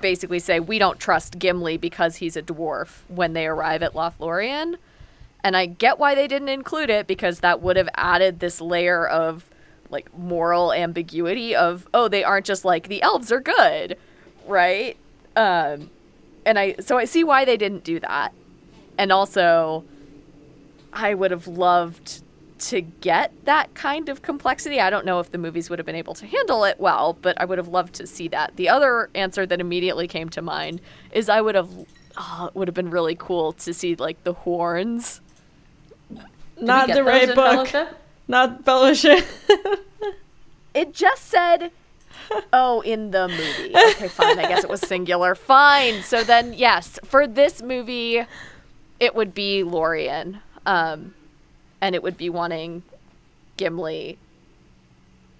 basically 0.00 0.38
say 0.38 0.60
we 0.60 0.78
don't 0.78 1.00
trust 1.00 1.40
Gimli 1.40 1.76
because 1.76 2.16
he's 2.16 2.36
a 2.36 2.42
dwarf 2.42 3.00
when 3.08 3.32
they 3.32 3.48
arrive 3.48 3.82
at 3.82 3.94
Lothlorien. 3.94 4.76
And 5.42 5.56
I 5.56 5.66
get 5.66 5.98
why 5.98 6.14
they 6.14 6.28
didn't 6.28 6.48
include 6.48 6.88
it 6.88 7.08
because 7.08 7.40
that 7.40 7.60
would 7.60 7.76
have 7.76 7.88
added 7.96 8.38
this 8.38 8.60
layer 8.60 9.04
of 9.08 9.50
like 9.90 10.16
moral 10.16 10.72
ambiguity 10.72 11.56
of 11.56 11.88
oh 11.92 12.06
they 12.06 12.22
aren't 12.22 12.46
just 12.46 12.64
like 12.64 12.86
the 12.86 13.02
elves 13.02 13.32
are 13.32 13.40
good, 13.40 13.96
right? 14.46 14.96
Um 15.34 15.90
and 16.46 16.60
I 16.60 16.76
so 16.78 16.96
I 16.96 17.06
see 17.06 17.24
why 17.24 17.44
they 17.44 17.56
didn't 17.56 17.82
do 17.82 17.98
that. 18.00 18.32
And 18.98 19.12
also 19.12 19.84
I 20.92 21.14
would 21.14 21.30
have 21.30 21.46
loved 21.46 22.22
to 22.58 22.80
get 22.80 23.32
that 23.44 23.72
kind 23.74 24.08
of 24.08 24.22
complexity. 24.22 24.80
I 24.80 24.90
don't 24.90 25.06
know 25.06 25.20
if 25.20 25.30
the 25.30 25.38
movies 25.38 25.70
would 25.70 25.78
have 25.78 25.86
been 25.86 25.94
able 25.94 26.14
to 26.14 26.26
handle 26.26 26.64
it 26.64 26.80
well, 26.80 27.16
but 27.22 27.40
I 27.40 27.44
would 27.44 27.58
have 27.58 27.68
loved 27.68 27.94
to 27.94 28.06
see 28.06 28.26
that. 28.28 28.56
The 28.56 28.68
other 28.68 29.08
answer 29.14 29.46
that 29.46 29.60
immediately 29.60 30.08
came 30.08 30.28
to 30.30 30.42
mind 30.42 30.80
is 31.12 31.28
I 31.28 31.40
would 31.40 31.54
have 31.54 31.70
oh, 32.16 32.46
it 32.48 32.56
would 32.56 32.66
have 32.66 32.74
been 32.74 32.90
really 32.90 33.14
cool 33.14 33.52
to 33.52 33.72
see 33.72 33.94
like 33.94 34.22
the 34.24 34.32
horns 34.32 35.20
Did 36.10 36.20
not 36.60 36.88
the 36.88 37.04
right 37.04 37.32
book 37.32 37.68
Fellowship? 37.68 37.96
not 38.26 38.64
fellowship. 38.64 39.24
it 40.74 40.92
just 40.92 41.26
said 41.26 41.70
oh, 42.52 42.80
in 42.82 43.10
the 43.10 43.28
movie. 43.28 43.74
Okay, 43.74 44.08
fine. 44.08 44.38
I 44.38 44.48
guess 44.48 44.64
it 44.64 44.70
was 44.70 44.80
singular. 44.80 45.34
Fine. 45.34 46.02
So 46.02 46.22
then, 46.22 46.52
yes, 46.52 46.98
for 47.04 47.26
this 47.26 47.62
movie, 47.62 48.24
it 49.00 49.14
would 49.14 49.34
be 49.34 49.62
Lorien, 49.62 50.40
um, 50.66 51.14
and 51.80 51.94
it 51.94 52.02
would 52.02 52.16
be 52.16 52.28
wanting 52.30 52.82
Gimli 53.56 54.18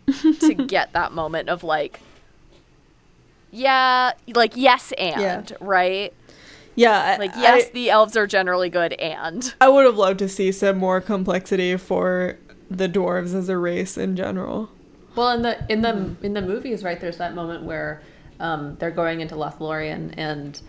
to 0.40 0.54
get 0.54 0.92
that 0.92 1.12
moment 1.12 1.48
of 1.48 1.62
like, 1.64 2.00
yeah, 3.50 4.12
like 4.34 4.52
yes 4.56 4.92
and 4.98 5.50
Yeah. 5.50 5.56
right, 5.60 6.12
yeah, 6.74 7.00
I- 7.00 7.16
like 7.16 7.32
yes, 7.36 7.66
I, 7.66 7.70
the 7.72 7.90
elves 7.90 8.16
are 8.16 8.26
generally 8.26 8.68
good 8.70 8.92
and 8.94 9.52
I 9.60 9.68
would 9.68 9.84
have 9.84 9.96
loved 9.96 10.18
to 10.20 10.28
see 10.28 10.52
some 10.52 10.78
more 10.78 11.00
complexity 11.00 11.76
for 11.76 12.38
the 12.70 12.88
dwarves 12.88 13.34
as 13.34 13.48
a 13.48 13.56
race 13.56 13.96
in 13.96 14.14
general. 14.16 14.68
Well, 15.16 15.30
in 15.32 15.42
the 15.42 15.64
in 15.72 15.82
the 15.82 16.14
in 16.22 16.34
the 16.34 16.42
movies, 16.42 16.84
right? 16.84 17.00
There's 17.00 17.16
that 17.18 17.34
moment 17.34 17.64
where 17.64 18.02
um, 18.38 18.76
they're 18.78 18.90
going 18.92 19.20
into 19.20 19.34
Lothlorien 19.34 20.14
and 20.16 20.60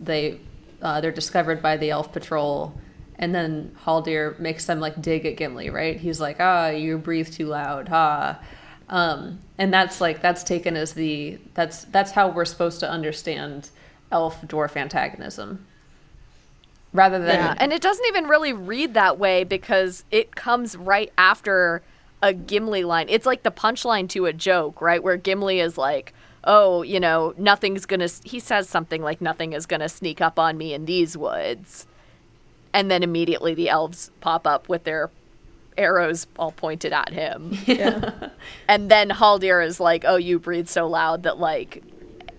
they 0.00 0.38
uh, 0.82 1.00
they're 1.00 1.12
discovered 1.12 1.62
by 1.62 1.76
the 1.76 1.90
elf 1.90 2.12
patrol, 2.12 2.74
and 3.18 3.34
then 3.34 3.74
Haldir 3.84 4.38
makes 4.38 4.66
them 4.66 4.80
like 4.80 5.00
dig 5.00 5.24
at 5.26 5.36
Gimli, 5.36 5.70
right? 5.70 5.98
He's 5.98 6.20
like, 6.20 6.36
"Ah, 6.40 6.68
you 6.68 6.98
breathe 6.98 7.30
too 7.30 7.46
loud, 7.46 7.88
ha." 7.88 8.40
Um, 8.88 9.40
and 9.58 9.72
that's 9.72 10.00
like 10.00 10.22
that's 10.22 10.44
taken 10.44 10.76
as 10.76 10.92
the 10.92 11.38
that's 11.54 11.84
that's 11.84 12.12
how 12.12 12.28
we're 12.28 12.44
supposed 12.44 12.80
to 12.80 12.90
understand 12.90 13.70
elf 14.12 14.40
dwarf 14.42 14.76
antagonism, 14.76 15.66
rather 16.92 17.18
than 17.18 17.34
Yeah, 17.34 17.54
and 17.58 17.72
it 17.72 17.82
doesn't 17.82 18.06
even 18.06 18.26
really 18.26 18.52
read 18.52 18.94
that 18.94 19.18
way 19.18 19.44
because 19.44 20.04
it 20.10 20.36
comes 20.36 20.76
right 20.76 21.12
after 21.18 21.82
a 22.22 22.32
Gimli 22.32 22.84
line. 22.84 23.06
It's 23.08 23.26
like 23.26 23.42
the 23.42 23.50
punchline 23.50 24.08
to 24.10 24.26
a 24.26 24.32
joke, 24.32 24.80
right? 24.80 25.02
Where 25.02 25.16
Gimli 25.16 25.60
is 25.60 25.76
like, 25.76 26.14
"Oh, 26.46 26.82
you 26.82 27.00
know, 27.00 27.34
nothing's 27.36 27.84
gonna." 27.84 28.08
He 28.24 28.40
says 28.40 28.68
something 28.68 29.02
like, 29.02 29.20
"Nothing 29.20 29.52
is 29.52 29.66
gonna 29.66 29.88
sneak 29.88 30.20
up 30.20 30.38
on 30.38 30.56
me 30.56 30.72
in 30.72 30.86
these 30.86 31.16
woods," 31.16 31.86
and 32.72 32.90
then 32.90 33.02
immediately 33.02 33.54
the 33.54 33.68
elves 33.68 34.10
pop 34.20 34.46
up 34.46 34.68
with 34.68 34.84
their 34.84 35.10
arrows 35.76 36.26
all 36.38 36.52
pointed 36.52 36.92
at 36.92 37.12
him, 37.12 37.58
Yeah. 37.66 38.28
and 38.68 38.90
then 38.90 39.10
Haldir 39.10 39.64
is 39.64 39.80
like, 39.80 40.04
"Oh, 40.06 40.16
you 40.16 40.38
breathe 40.38 40.68
so 40.68 40.86
loud 40.86 41.24
that 41.24 41.38
like." 41.38 41.82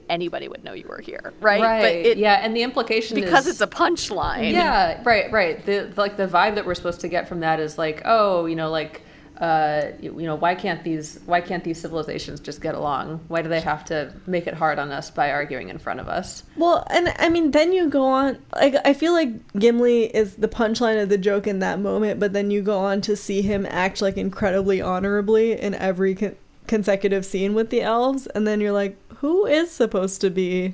Anybody 0.09 0.47
would 0.47 0.63
know 0.63 0.71
you 0.71 0.87
were 0.87 1.01
here, 1.01 1.33
right? 1.41 1.61
right, 1.61 1.81
But 1.81 1.91
it, 1.91 2.17
yeah, 2.17 2.35
and 2.35 2.55
the 2.55 2.63
implication 2.63 3.15
because 3.15 3.45
is, 3.45 3.55
it's 3.55 3.61
a 3.61 3.67
punchline. 3.67 4.53
Yeah, 4.53 5.01
right, 5.03 5.29
right. 5.33 5.65
The 5.65 5.91
like 5.97 6.15
the 6.15 6.27
vibe 6.27 6.55
that 6.55 6.65
we're 6.65 6.75
supposed 6.75 7.01
to 7.01 7.09
get 7.09 7.27
from 7.27 7.41
that 7.41 7.59
is 7.59 7.77
like, 7.77 8.03
oh, 8.05 8.45
you 8.45 8.55
know, 8.55 8.69
like 8.69 9.01
uh 9.39 9.91
you, 10.01 10.19
you 10.19 10.25
know, 10.25 10.35
why 10.35 10.55
can't 10.55 10.83
these 10.83 11.19
why 11.25 11.41
can't 11.41 11.63
these 11.63 11.79
civilizations 11.79 12.39
just 12.39 12.59
get 12.61 12.73
along? 12.75 13.19
Why 13.27 13.41
do 13.41 13.49
they 13.49 13.61
have 13.61 13.85
to 13.85 14.11
make 14.25 14.47
it 14.47 14.53
hard 14.55 14.79
on 14.79 14.91
us 14.91 15.11
by 15.11 15.31
arguing 15.31 15.69
in 15.69 15.77
front 15.77 15.99
of 15.99 16.07
us? 16.07 16.43
Well, 16.55 16.85
and 16.89 17.13
I 17.19 17.29
mean, 17.29 17.51
then 17.51 17.71
you 17.71 17.87
go 17.89 18.03
on. 18.05 18.39
Like, 18.55 18.75
I 18.83 18.93
feel 18.93 19.13
like 19.13 19.29
Gimli 19.53 20.05
is 20.15 20.35
the 20.35 20.47
punchline 20.47 21.01
of 21.01 21.09
the 21.09 21.17
joke 21.19 21.45
in 21.45 21.59
that 21.59 21.79
moment, 21.79 22.19
but 22.19 22.33
then 22.33 22.49
you 22.49 22.61
go 22.61 22.79
on 22.79 23.01
to 23.01 23.15
see 23.15 23.41
him 23.43 23.65
act 23.69 24.01
like 24.01 24.17
incredibly 24.17 24.81
honorably 24.81 25.51
in 25.59 25.75
every 25.75 26.15
con- 26.15 26.35
consecutive 26.65 27.25
scene 27.25 27.53
with 27.53 27.69
the 27.69 27.81
elves, 27.81 28.25
and 28.27 28.47
then 28.47 28.59
you're 28.59 28.71
like, 28.71 28.97
who 29.17 29.45
is 29.45 29.69
supposed 29.71 30.19
to 30.21 30.29
be? 30.29 30.73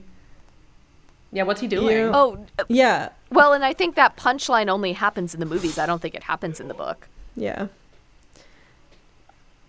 Yeah, 1.31 1.43
what's 1.43 1.61
he 1.61 1.67
doing? 1.67 1.97
You- 1.97 2.11
Oh, 2.13 2.45
Yeah, 2.69 3.09
Well, 3.31 3.53
and 3.53 3.65
I 3.65 3.73
think 3.73 3.95
that 3.95 4.15
punchline 4.15 4.69
only 4.69 4.93
happens 4.93 5.33
in 5.33 5.39
the 5.39 5.45
movies. 5.45 5.77
I 5.79 5.85
don't 5.85 6.01
think 6.01 6.15
it 6.15 6.23
happens 6.23 6.59
in 6.59 6.67
the 6.67 6.73
book. 6.73 7.07
yeah, 7.35 7.67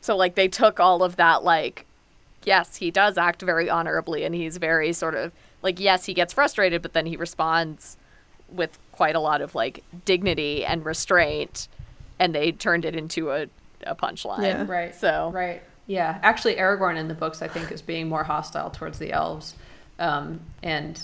So 0.05 0.15
like 0.15 0.35
they 0.35 0.49
took 0.49 0.79
all 0.81 1.03
of 1.03 1.17
that 1.17 1.45
like 1.45 1.87
yes, 2.45 2.77
he 2.77 2.91
does 2.91 3.17
act 3.17 3.41
very 3.41 3.71
honorably 3.71 4.25
and 4.25 4.35
he's 4.35 4.59
very 4.59 4.93
sort 4.93 5.15
of 5.15 5.33
like 5.63 5.81
yes, 5.81 6.05
he 6.05 6.13
gets 6.13 6.35
frustrated, 6.35 6.83
but 6.83 6.93
then 6.93 7.07
he 7.07 7.17
responds 7.17 7.97
with 8.51 8.79
quite 8.93 9.17
a 9.17 9.21
lot 9.21 9.41
of 9.41 9.55
like 9.55 9.83
dignity 10.05 10.63
and 10.63 10.85
restraint 10.85 11.69
and 12.19 12.35
they 12.35 12.53
turned 12.53 12.85
it 12.85 12.95
into 12.95 13.31
a 13.31 13.47
a 13.87 13.95
punchline. 13.95 14.43
Yeah. 14.43 14.67
Right. 14.67 14.95
So 14.95 15.31
Right. 15.33 15.63
Yeah. 15.87 16.19
Actually, 16.23 16.57
Aragorn 16.57 16.99
in 16.99 17.09
the 17.09 17.15
books, 17.15 17.41
I 17.41 17.49
think, 17.49 17.73
is 17.73 17.81
being 17.81 18.07
more 18.07 18.25
hostile 18.25 18.69
towards 18.69 18.99
the 18.99 19.11
elves, 19.11 19.55
um, 19.99 20.41
and 20.63 21.01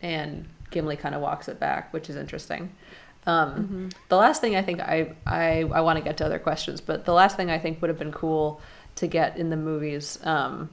and 0.00 0.48
Gimli 0.70 0.96
kind 0.96 1.14
of 1.14 1.20
walks 1.20 1.48
it 1.48 1.60
back, 1.60 1.92
which 1.92 2.08
is 2.08 2.16
interesting. 2.16 2.72
Um, 3.26 3.90
The 4.08 4.16
last 4.16 4.40
thing 4.40 4.56
I 4.56 4.62
think 4.62 4.80
I 4.80 5.14
I, 5.26 5.60
I 5.72 5.80
want 5.80 5.98
to 5.98 6.04
get 6.04 6.16
to 6.18 6.26
other 6.26 6.38
questions, 6.38 6.80
but 6.80 7.04
the 7.04 7.12
last 7.12 7.36
thing 7.36 7.50
I 7.50 7.58
think 7.58 7.80
would 7.80 7.88
have 7.88 7.98
been 7.98 8.12
cool 8.12 8.60
to 8.96 9.06
get 9.06 9.36
in 9.36 9.50
the 9.50 9.56
movies. 9.56 10.18
Um, 10.24 10.70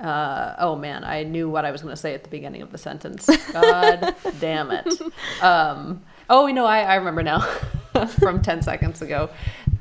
uh, 0.00 0.54
oh 0.58 0.76
man, 0.76 1.04
I 1.04 1.22
knew 1.22 1.48
what 1.48 1.64
I 1.64 1.70
was 1.70 1.82
going 1.82 1.94
to 1.94 2.00
say 2.00 2.14
at 2.14 2.24
the 2.24 2.30
beginning 2.30 2.62
of 2.62 2.72
the 2.72 2.78
sentence. 2.78 3.28
God 3.52 4.14
damn 4.40 4.70
it. 4.70 4.88
Um, 5.40 6.02
oh, 6.28 6.46
you 6.46 6.52
know, 6.52 6.64
I, 6.64 6.80
I 6.80 6.94
remember 6.96 7.22
now 7.22 7.40
from 8.18 8.42
10 8.42 8.62
seconds 8.62 9.02
ago. 9.02 9.30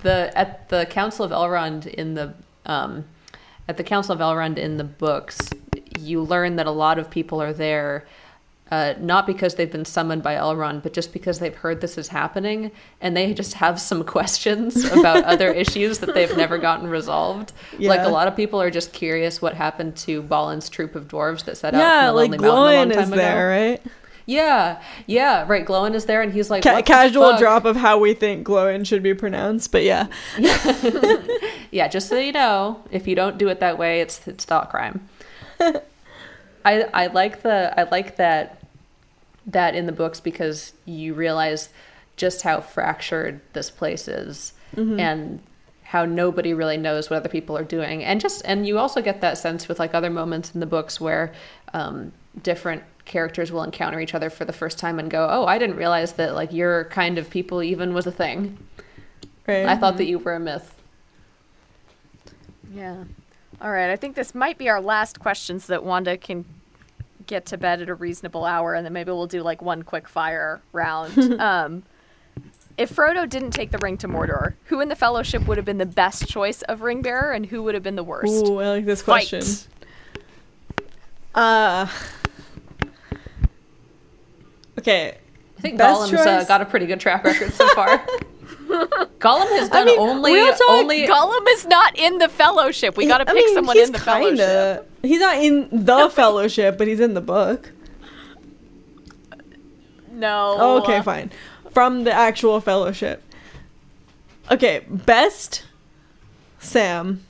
The 0.03 0.31
At 0.35 0.69
the 0.69 0.85
Council 0.85 1.25
of 1.25 1.31
Elrond 1.31 1.87
in 1.87 2.13
the. 2.13 2.33
Um, 2.65 3.05
at 3.67 3.77
the 3.77 3.83
Council 3.83 4.13
of 4.13 4.19
Elrond 4.19 4.57
in 4.57 4.75
the 4.75 4.83
books, 4.83 5.49
you 5.97 6.21
learn 6.21 6.57
that 6.57 6.65
a 6.65 6.71
lot 6.71 6.99
of 6.99 7.09
people 7.09 7.41
are 7.41 7.53
there 7.53 8.05
uh, 8.73 8.95
not 8.99 9.27
because 9.27 9.53
they've 9.53 9.71
been 9.71 9.85
summoned 9.85 10.23
by 10.23 10.33
Elrond, 10.33 10.81
but 10.81 10.93
just 10.93 11.13
because 11.13 11.37
they've 11.37 11.55
heard 11.55 11.79
this 11.79 11.95
is 11.95 12.07
happening 12.07 12.71
and 13.01 13.15
they 13.15 13.31
just 13.31 13.53
have 13.55 13.79
some 13.79 14.03
questions 14.15 14.83
about 14.85 15.23
other 15.25 15.51
issues 15.63 15.99
that 15.99 16.15
they've 16.15 16.35
never 16.35 16.57
gotten 16.57 16.87
resolved. 16.89 17.53
Like 17.77 18.01
a 18.01 18.09
lot 18.09 18.27
of 18.27 18.35
people 18.35 18.59
are 18.59 18.71
just 18.71 18.91
curious 18.91 19.41
what 19.41 19.53
happened 19.53 19.95
to 19.97 20.23
Balin's 20.23 20.69
troop 20.69 20.95
of 20.95 21.07
dwarves 21.07 21.45
that 21.45 21.57
set 21.57 21.75
out 21.75 21.79
yeah. 21.79 22.07
from 22.07 22.07
the 22.07 22.13
Like 22.13 22.41
Lonely 22.41 22.41
Mountain 22.41 22.47
a 22.47 22.55
long 22.55 22.89
Glóin 22.89 23.01
is 23.03 23.07
ago. 23.09 23.15
there, 23.15 23.47
right? 23.47 23.81
Yeah, 24.25 24.81
yeah, 25.05 25.45
right. 25.47 25.65
Glóin 25.65 25.93
is 25.95 26.05
there, 26.05 26.21
and 26.21 26.31
he's 26.31 26.49
like 26.49 26.63
Ca- 26.63 26.81
casual 26.81 27.37
drop 27.37 27.65
of 27.65 27.75
how 27.75 27.99
we 27.99 28.13
think 28.13 28.47
Glóin 28.47 28.87
should 28.87 29.03
be 29.03 29.13
pronounced, 29.13 29.71
but 29.71 29.83
yeah, 29.83 30.07
Yeah, 31.71 31.89
just 31.89 32.07
so 32.07 32.17
you 32.17 32.31
know, 32.31 32.81
if 32.89 33.05
you 33.05 33.15
don't 33.15 33.37
do 33.37 33.49
it 33.49 33.59
that 33.59 33.77
way, 33.77 33.99
it's 33.99 34.25
it's 34.27 34.45
thought 34.45 34.69
crime. 34.69 35.09
I 35.59 36.83
I 36.93 37.07
like 37.07 37.41
the 37.41 37.77
I 37.77 37.83
like 37.83 38.15
that 38.15 38.62
that 39.45 39.75
in 39.75 39.85
the 39.85 39.91
books 39.91 40.19
because 40.19 40.73
you 40.85 41.13
realize 41.13 41.69
just 42.17 42.43
how 42.43 42.61
fractured 42.61 43.41
this 43.53 43.69
place 43.69 44.07
is 44.07 44.53
and 44.99 45.39
how 45.83 46.05
nobody 46.05 46.53
really 46.53 46.77
knows 46.77 47.09
what 47.09 47.17
other 47.17 47.29
people 47.29 47.55
are 47.57 47.63
doing 47.63 48.03
and 48.03 48.19
just 48.21 48.41
and 48.45 48.65
you 48.65 48.79
also 48.79 49.01
get 49.01 49.21
that 49.21 49.37
sense 49.37 49.67
with 49.67 49.79
like 49.79 49.93
other 49.93 50.09
moments 50.09 50.53
in 50.53 50.59
the 50.59 50.65
books 50.65 50.99
where 50.99 51.31
um, 51.73 52.11
different 52.41 52.81
characters 53.05 53.51
will 53.51 53.63
encounter 53.63 53.99
each 53.99 54.15
other 54.15 54.29
for 54.29 54.45
the 54.45 54.53
first 54.53 54.79
time 54.79 54.97
and 54.97 55.11
go 55.11 55.27
oh 55.29 55.45
i 55.45 55.57
didn't 55.57 55.75
realize 55.75 56.13
that 56.13 56.33
like 56.33 56.51
your 56.53 56.85
kind 56.85 57.17
of 57.17 57.29
people 57.29 57.61
even 57.61 57.93
was 57.93 58.07
a 58.07 58.11
thing 58.11 58.57
right. 59.45 59.65
i 59.67 59.75
thought 59.75 59.97
that 59.97 60.05
you 60.05 60.17
were 60.17 60.35
a 60.35 60.39
myth 60.39 60.73
Yeah. 62.73 63.03
All 63.61 63.71
right. 63.71 63.89
I 63.89 63.95
think 63.95 64.15
this 64.15 64.33
might 64.33 64.57
be 64.57 64.67
our 64.67 64.81
last 64.81 65.19
question 65.19 65.59
so 65.59 65.73
that 65.73 65.83
Wanda 65.83 66.17
can 66.17 66.45
get 67.33 67.47
to 67.47 67.57
bed 67.57 67.81
at 67.81 67.89
a 67.89 67.95
reasonable 67.95 68.45
hour 68.45 68.75
and 68.75 68.85
then 68.85 68.93
maybe 68.93 69.11
we'll 69.11 69.25
do 69.25 69.41
like 69.41 69.59
one 69.61 69.81
quick 69.81 70.07
fire 70.07 70.61
round. 70.71 71.17
um, 71.41 71.81
if 72.77 72.95
Frodo 72.95 73.27
didn't 73.27 73.51
take 73.51 73.71
the 73.71 73.79
ring 73.79 73.97
to 73.97 74.07
Mordor, 74.07 74.53
who 74.65 74.79
in 74.81 74.89
the 74.89 74.95
Fellowship 74.95 75.47
would 75.47 75.57
have 75.57 75.65
been 75.65 75.79
the 75.79 75.85
best 75.85 76.27
choice 76.27 76.61
of 76.63 76.81
ring 76.81 77.01
bearer 77.01 77.31
and 77.31 77.47
who 77.47 77.63
would 77.63 77.73
have 77.73 77.83
been 77.83 77.95
the 77.95 78.03
worst? 78.03 78.45
Ooh, 78.45 78.59
I 78.59 78.69
like 78.69 78.85
this 78.85 79.01
Fight. 79.01 79.27
question. 79.29 79.69
Uh 81.33 81.87
Okay. 84.77 85.17
I 85.57 85.61
think 85.61 85.77
Best 85.77 86.01
Gollum's 86.01 86.13
uh, 86.13 86.39
choice? 86.39 86.47
got 86.47 86.61
a 86.61 86.65
pretty 86.65 86.85
good 86.85 86.99
track 86.99 87.23
record 87.23 87.53
so 87.53 87.67
far. 87.69 88.05
Gollum 89.19 89.49
has 89.59 89.69
done 89.69 89.85
mean, 89.85 89.99
only 89.99 90.31
we 90.33 90.39
all 90.41 90.51
talk- 90.51 90.69
only 90.69 91.07
Gollum 91.07 91.45
is 91.49 91.65
not 91.65 91.97
in 91.97 92.17
the 92.17 92.29
Fellowship. 92.29 92.97
We 92.97 93.05
got 93.07 93.19
to 93.19 93.25
pick 93.25 93.35
mean, 93.35 93.53
someone 93.55 93.75
he's 93.77 93.87
in 93.87 93.93
the 93.93 93.99
kinda- 93.99 94.37
Fellowship. 94.37 94.89
He's 95.03 95.19
not 95.19 95.37
in 95.37 95.67
the 95.85 96.09
fellowship, 96.09 96.77
but 96.77 96.87
he's 96.87 96.99
in 97.01 97.13
the 97.13 97.21
book. 97.21 97.71
No. 100.11 100.55
Oh, 100.59 100.77
okay, 100.81 101.01
fine. 101.01 101.31
From 101.71 102.03
the 102.03 102.11
actual 102.13 102.61
fellowship. 102.61 103.21
Okay, 104.51 104.85
best 104.87 105.63
Sam. 106.59 107.23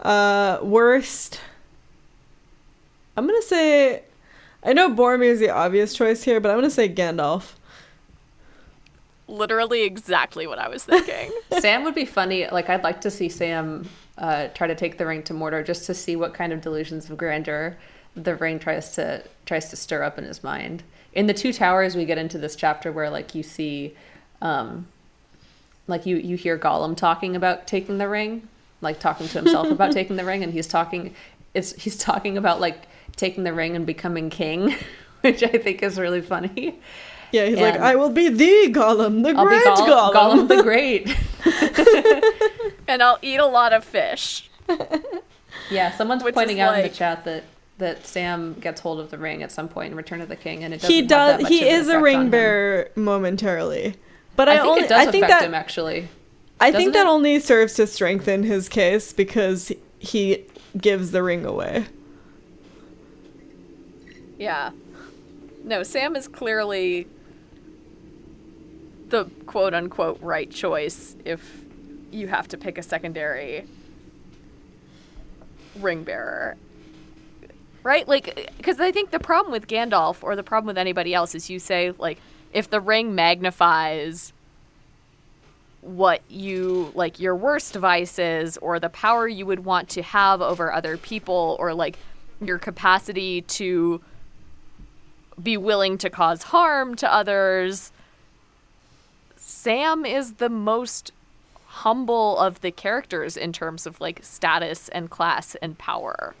Uh 0.00 0.58
worst 0.62 1.40
I'm 3.16 3.26
going 3.26 3.40
to 3.40 3.46
say 3.46 4.02
I 4.62 4.72
know 4.74 4.90
Boromir 4.90 5.24
is 5.30 5.40
the 5.40 5.48
obvious 5.50 5.94
choice 5.94 6.22
here, 6.24 6.38
but 6.40 6.50
I'm 6.50 6.58
going 6.58 6.68
to 6.68 6.74
say 6.74 6.88
Gandalf. 6.88 7.52
Literally 9.28 9.82
exactly 9.82 10.46
what 10.46 10.58
I 10.58 10.68
was 10.68 10.84
thinking. 10.84 11.32
Sam 11.58 11.84
would 11.84 11.94
be 11.94 12.04
funny. 12.04 12.46
Like 12.48 12.68
I'd 12.68 12.84
like 12.84 13.00
to 13.02 13.10
see 13.10 13.28
Sam 13.28 13.88
uh, 14.18 14.48
try 14.48 14.66
to 14.66 14.74
take 14.74 14.98
the 14.98 15.06
ring 15.06 15.22
to 15.24 15.34
Mordor 15.34 15.64
just 15.64 15.86
to 15.86 15.94
see 15.94 16.16
what 16.16 16.32
kind 16.32 16.52
of 16.52 16.60
delusions 16.60 17.10
of 17.10 17.16
grandeur 17.16 17.76
the 18.16 18.34
ring 18.34 18.58
tries 18.58 18.92
to 18.94 19.22
tries 19.44 19.68
to 19.70 19.76
stir 19.76 20.02
up 20.02 20.18
in 20.18 20.24
his 20.24 20.42
mind. 20.42 20.82
In 21.12 21.26
the 21.26 21.34
Two 21.34 21.52
Towers, 21.52 21.94
we 21.94 22.04
get 22.04 22.18
into 22.18 22.38
this 22.38 22.56
chapter 22.56 22.90
where 22.90 23.10
like 23.10 23.34
you 23.34 23.42
see, 23.42 23.94
um, 24.40 24.86
like 25.86 26.06
you 26.06 26.16
you 26.16 26.36
hear 26.36 26.58
Gollum 26.58 26.96
talking 26.96 27.36
about 27.36 27.66
taking 27.66 27.98
the 27.98 28.08
ring, 28.08 28.48
like 28.80 28.98
talking 28.98 29.28
to 29.28 29.38
himself 29.40 29.70
about 29.70 29.92
taking 30.00 30.16
the 30.16 30.24
ring, 30.24 30.42
and 30.42 30.52
he's 30.52 30.66
talking, 30.66 31.14
it's 31.54 31.74
he's 31.74 31.96
talking 31.96 32.38
about 32.38 32.60
like 32.60 32.86
taking 33.16 33.44
the 33.44 33.52
ring 33.52 33.76
and 33.76 33.86
becoming 33.86 34.30
king, 34.30 34.74
which 35.20 35.42
I 35.42 35.48
think 35.48 35.82
is 35.82 35.98
really 35.98 36.22
funny. 36.22 36.78
Yeah, 37.32 37.46
he's 37.46 37.58
and 37.58 37.62
like, 37.62 37.80
I 37.80 37.96
will 37.96 38.10
be 38.10 38.28
the 38.28 38.72
Gollum, 38.72 39.22
the 39.22 39.30
I'll 39.30 39.46
great 39.46 39.64
Gollum. 39.64 40.12
Gollum 40.12 40.48
the 40.48 40.62
great. 40.62 41.16
and 42.88 43.02
I'll 43.02 43.18
eat 43.22 43.40
a 43.40 43.46
lot 43.46 43.72
of 43.72 43.84
fish. 43.84 44.50
Yeah, 45.70 45.96
someone's 45.96 46.22
Which 46.22 46.34
pointing 46.34 46.60
out 46.60 46.72
like... 46.72 46.84
in 46.84 46.90
the 46.90 46.96
chat 46.96 47.24
that 47.24 47.44
that 47.78 48.06
Sam 48.06 48.54
gets 48.54 48.80
hold 48.80 49.00
of 49.00 49.10
the 49.10 49.18
ring 49.18 49.42
at 49.42 49.52
some 49.52 49.68
point 49.68 49.90
in 49.90 49.96
Return 49.96 50.20
of 50.22 50.28
the 50.28 50.36
King, 50.36 50.64
and 50.64 50.72
it 50.72 50.80
doesn't 50.80 50.94
he 50.94 51.02
does. 51.02 51.46
he 51.46 51.68
is 51.68 51.88
a 51.88 52.00
ring 52.00 52.30
bearer 52.30 52.90
momentarily, 52.96 53.96
but 54.34 54.48
I, 54.48 54.52
I 54.52 54.56
think 54.56 54.66
only, 54.68 54.82
it 54.82 54.88
does 54.88 55.08
I 55.08 55.10
think 55.10 55.26
that, 55.26 55.42
him 55.42 55.54
actually. 55.54 56.08
I 56.58 56.70
Doesn't 56.70 56.80
think 56.80 56.94
that 56.94 57.06
it? 57.06 57.10
only 57.10 57.38
serves 57.38 57.74
to 57.74 57.86
strengthen 57.86 58.44
his 58.44 58.70
case 58.70 59.12
because 59.12 59.72
he 59.98 60.46
gives 60.78 61.10
the 61.10 61.22
ring 61.22 61.44
away. 61.44 61.84
Yeah. 64.38 64.70
No, 65.62 65.82
Sam 65.82 66.16
is 66.16 66.28
clearly 66.28 67.08
the 69.08 69.24
quote 69.46 69.74
unquote 69.74 70.20
right 70.20 70.50
choice 70.50 71.16
if 71.24 71.64
you 72.10 72.28
have 72.28 72.48
to 72.48 72.56
pick 72.56 72.78
a 72.78 72.82
secondary 72.82 73.66
ring 75.76 76.04
bearer. 76.04 76.56
Right? 77.82 78.06
Like, 78.08 78.52
because 78.56 78.80
I 78.80 78.90
think 78.90 79.10
the 79.10 79.20
problem 79.20 79.52
with 79.52 79.68
Gandalf 79.68 80.22
or 80.22 80.34
the 80.34 80.42
problem 80.42 80.66
with 80.66 80.78
anybody 80.78 81.14
else 81.14 81.34
is 81.36 81.48
you 81.48 81.60
say, 81.60 81.92
like, 81.98 82.18
if 82.52 82.68
the 82.68 82.80
ring 82.80 83.14
magnifies 83.14 84.32
what 85.82 86.20
you 86.28 86.90
like 86.96 87.20
your 87.20 87.36
worst 87.36 87.76
vices 87.76 88.56
or 88.58 88.80
the 88.80 88.88
power 88.88 89.28
you 89.28 89.46
would 89.46 89.64
want 89.64 89.88
to 89.88 90.02
have 90.02 90.42
over 90.42 90.72
other 90.72 90.96
people 90.96 91.56
or 91.60 91.72
like 91.72 91.96
your 92.40 92.58
capacity 92.58 93.42
to 93.42 94.00
be 95.40 95.56
willing 95.56 95.96
to 95.96 96.10
cause 96.10 96.42
harm 96.42 96.96
to 96.96 97.12
others 97.12 97.92
Sam 99.66 100.06
is 100.06 100.34
the 100.34 100.48
most 100.48 101.10
humble 101.66 102.38
of 102.38 102.60
the 102.60 102.70
characters 102.70 103.36
in 103.36 103.52
terms 103.52 103.84
of 103.84 104.00
like 104.00 104.20
status 104.22 104.88
and 104.90 105.10
class 105.10 105.56
and 105.56 105.76
power. 105.76 106.36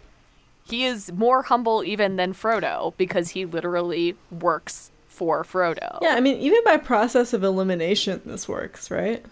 He 0.62 0.84
is 0.84 1.10
more 1.10 1.42
humble 1.42 1.82
even 1.82 2.14
than 2.14 2.34
Frodo 2.34 2.96
because 2.96 3.30
he 3.30 3.44
literally 3.44 4.14
works 4.30 4.92
for 5.08 5.42
Frodo. 5.42 5.98
Yeah, 6.02 6.14
I 6.14 6.20
mean, 6.20 6.36
even 6.36 6.62
by 6.64 6.76
process 6.76 7.32
of 7.32 7.42
elimination, 7.42 8.20
this 8.24 8.46
works, 8.46 8.92
right? 8.92 9.26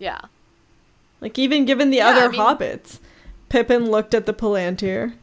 Yeah. 0.00 0.22
Like 1.20 1.38
even 1.38 1.66
given 1.66 1.90
the 1.90 1.98
yeah, 1.98 2.08
other 2.08 2.22
I 2.22 2.28
mean, 2.28 2.40
hobbits, 2.40 2.98
Pippin 3.48 3.88
looked 3.88 4.14
at 4.14 4.26
the 4.26 4.34
Palantir. 4.34 5.14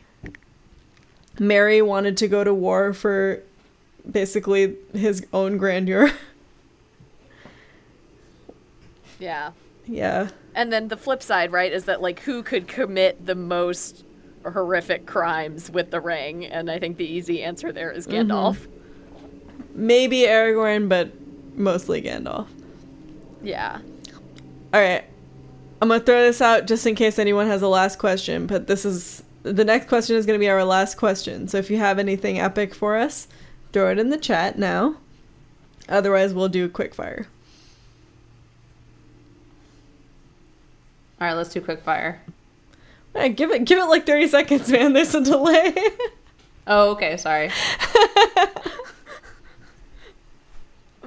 Merry 1.37 1.81
wanted 1.81 2.15
to 2.15 2.29
go 2.29 2.45
to 2.45 2.53
war 2.53 2.93
for 2.93 3.43
basically 4.09 4.77
his 4.93 5.27
own 5.33 5.57
grandeur. 5.57 6.13
yeah. 9.19 9.51
Yeah. 9.85 10.29
And 10.53 10.71
then 10.71 10.87
the 10.87 10.97
flip 10.97 11.23
side, 11.23 11.51
right, 11.51 11.71
is 11.71 11.85
that 11.85 12.01
like 12.01 12.21
who 12.21 12.43
could 12.43 12.67
commit 12.67 13.25
the 13.25 13.35
most 13.35 14.03
horrific 14.43 15.05
crimes 15.05 15.69
with 15.69 15.91
the 15.91 16.01
ring? 16.01 16.45
And 16.45 16.69
I 16.69 16.79
think 16.79 16.97
the 16.97 17.05
easy 17.05 17.43
answer 17.43 17.71
there 17.71 17.91
is 17.91 18.07
mm-hmm. 18.07 18.31
Gandalf. 18.31 18.57
Mm-hmm. 18.57 19.87
Maybe 19.87 20.21
Aragorn, 20.21 20.89
but 20.89 21.11
mostly 21.55 22.01
Gandalf. 22.01 22.47
Yeah. 23.41 23.79
All 24.73 24.81
right. 24.81 25.03
I'm 25.81 25.89
going 25.89 25.99
to 25.99 26.05
throw 26.05 26.23
this 26.23 26.41
out 26.41 26.65
just 26.65 26.87
in 26.87 26.95
case 26.95 27.19
anyone 27.19 27.47
has 27.47 27.61
a 27.61 27.67
last 27.67 27.99
question, 27.99 28.47
but 28.47 28.65
this 28.65 28.83
is 28.83 29.23
the 29.43 29.63
next 29.63 29.87
question 29.87 30.15
is 30.15 30.25
going 30.25 30.37
to 30.37 30.43
be 30.43 30.49
our 30.49 30.63
last 30.63 30.97
question. 30.97 31.47
So 31.47 31.57
if 31.57 31.69
you 31.69 31.77
have 31.77 31.99
anything 31.99 32.39
epic 32.39 32.73
for 32.73 32.97
us, 32.97 33.27
throw 33.71 33.91
it 33.91 33.99
in 33.99 34.09
the 34.09 34.17
chat 34.17 34.57
now. 34.57 34.97
Otherwise, 35.87 36.33
we'll 36.33 36.49
do 36.49 36.65
a 36.65 36.69
quick 36.69 36.95
fire. 36.95 37.27
All 41.19 41.27
right, 41.27 41.33
let's 41.33 41.49
do 41.49 41.61
quick 41.61 41.81
fire. 41.81 42.21
Right, 43.15 43.35
give 43.35 43.49
it 43.51 43.65
give 43.65 43.79
it 43.79 43.85
like 43.85 44.05
30 44.05 44.27
seconds, 44.27 44.71
man. 44.71 44.93
There's 44.93 45.15
a 45.15 45.23
delay. 45.23 45.73
oh, 46.67 46.91
okay, 46.91 47.17
sorry. 47.17 47.49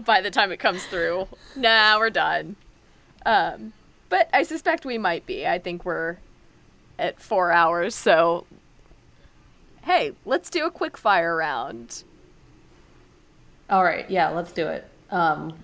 By 0.05 0.21
the 0.21 0.31
time 0.31 0.51
it 0.51 0.59
comes 0.59 0.85
through, 0.87 1.29
nah, 1.55 1.99
we're 1.99 2.11
done. 2.11 2.57
Um, 3.25 3.73
but 4.09 4.29
I 4.33 4.43
suspect 4.43 4.85
we 4.85 4.99
might 4.99 5.27
be. 5.27 5.47
I 5.47 5.59
think 5.61 5.85
we're 5.85 6.17
at 6.99 7.21
four 7.21 7.53
hours, 7.53 7.95
so 7.95 8.47
hey, 9.83 10.13
let's 10.25 10.51
do 10.51 10.67
a 10.67 10.71
quick 10.71 10.97
fire 10.97 11.37
round. 11.37 12.03
All 13.69 13.85
right, 13.85 14.11
yeah, 14.11 14.31
let's 14.31 14.51
do 14.53 14.67
it. 14.67 14.89
Um, 15.11 15.55